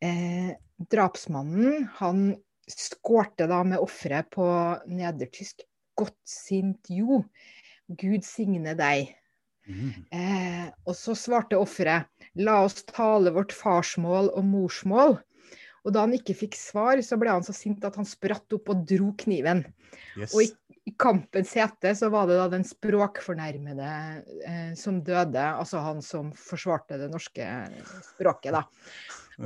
Eh, 0.04 0.54
drapsmannen, 0.92 1.90
han 2.00 2.24
skårte 2.72 3.48
da 3.52 3.62
med 3.68 3.84
offeret 3.84 4.32
på 4.32 4.46
nedertysk 4.88 5.68
'Godt 5.94 6.18
sint 6.26 6.90
jo'. 6.90 7.22
Gud 7.88 8.24
signe 8.26 8.74
deg. 8.74 9.12
Mm. 9.68 9.92
Eh, 10.12 10.66
og 10.88 10.96
så 10.98 11.14
svarte 11.16 11.60
offeret 11.60 12.08
'la 12.36 12.64
oss 12.64 12.82
tale 12.90 13.32
vårt 13.36 13.54
farsmål 13.54 14.32
og 14.34 14.44
morsmål'. 14.44 15.20
Og 15.84 15.94
da 15.96 16.06
han 16.06 16.16
ikke 16.16 16.36
fikk 16.46 16.58
svar, 16.58 17.02
så 17.04 17.18
ble 17.20 17.34
han 17.34 17.46
så 17.46 17.56
sint 17.56 17.84
at 17.84 17.98
han 18.00 18.08
spratt 18.08 18.56
opp 18.56 18.72
og 18.72 18.84
dro 18.88 19.12
kniven. 19.20 19.66
Yes. 20.16 20.32
Og 20.32 20.46
i, 20.46 20.50
i 20.88 20.94
kampens 21.00 21.54
hete 21.60 21.92
så 21.98 22.10
var 22.14 22.30
det 22.30 22.38
da 22.40 22.48
den 22.52 22.64
språkfornærmede 22.68 23.90
eh, 24.48 24.72
som 24.80 25.02
døde, 25.04 25.44
altså 25.44 25.84
han 25.84 26.00
som 26.06 26.32
forsvarte 26.40 27.02
det 27.02 27.12
norske 27.12 27.50
språket, 28.14 28.56
da. 28.56 28.64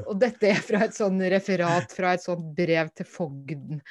Og 0.03 0.17
dette 0.19 0.49
er 0.51 0.59
fra 0.59 0.83
et 0.85 0.95
sånn 0.97 1.21
referat 1.31 1.93
fra 1.95 2.13
et 2.17 2.23
sånt 2.23 2.49
brev 2.57 2.89
til 2.97 3.07
fogden. 3.07 3.81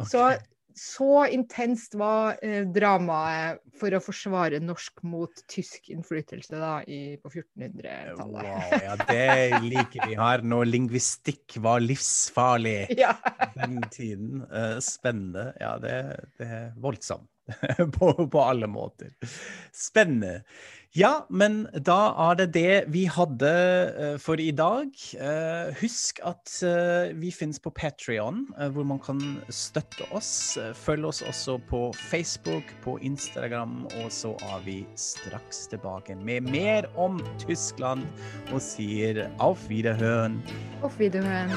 Så, 0.00 0.30
så 0.78 1.26
intenst 1.32 1.94
var 1.98 2.36
eh, 2.44 2.62
dramaet 2.68 3.60
for 3.78 3.94
å 3.94 4.00
forsvare 4.02 4.60
norsk 4.62 5.02
mot 5.08 5.42
tysk 5.50 5.90
innflytelse 5.92 6.58
da, 6.60 6.72
i, 6.86 7.16
på 7.22 7.32
1400-tallet. 7.32 8.48
Wow, 8.48 8.76
ja, 8.84 8.96
det 9.08 9.60
liker 9.66 10.08
vi 10.08 10.18
her 10.18 10.44
når 10.46 10.70
lingvistikk 10.70 11.58
var 11.64 11.82
livsfarlig 11.84 12.78
Ja. 13.02 13.14
den 13.56 13.80
tiden. 13.92 14.44
Eh, 14.48 14.78
spennende. 14.84 15.50
Ja, 15.60 15.76
det, 15.82 15.96
det 16.38 16.48
er 16.48 16.72
voldsomt 16.80 17.28
på, 17.98 18.12
på 18.26 18.44
alle 18.44 18.70
måter. 18.70 19.12
Spennende. 19.72 20.42
Ja, 20.92 21.22
men 21.32 21.62
da 21.72 22.12
er 22.20 22.34
det 22.36 22.46
det 22.52 22.72
vi 22.92 23.06
hadde 23.08 23.48
eh, 23.48 24.16
for 24.20 24.36
i 24.36 24.50
dag. 24.52 24.90
Eh, 25.16 25.70
husk 25.80 26.20
at 26.28 26.52
eh, 26.68 27.14
vi 27.16 27.30
finnes 27.32 27.56
på 27.64 27.72
Patrion, 27.72 28.42
hvor 28.74 28.84
man 28.84 29.00
kan 29.00 29.22
støtte 29.48 30.04
oss. 30.12 30.58
Følg 30.76 31.08
oss 31.08 31.22
også 31.24 31.56
på 31.70 31.86
Facebook, 31.96 32.68
på 32.84 32.98
Instagram, 33.00 33.86
og 34.02 34.12
så 34.12 34.34
er 34.52 34.60
vi 34.66 34.78
straks 35.00 35.64
tilbake 35.72 36.18
med 36.20 36.52
mer 36.52 36.90
om 37.00 37.22
Tyskland 37.40 38.04
og 38.52 38.60
sier 38.60 39.30
auf 39.40 39.64
Wiederhören. 39.72 40.42
Auf 40.84 41.00
Wiederhören. 41.00 41.56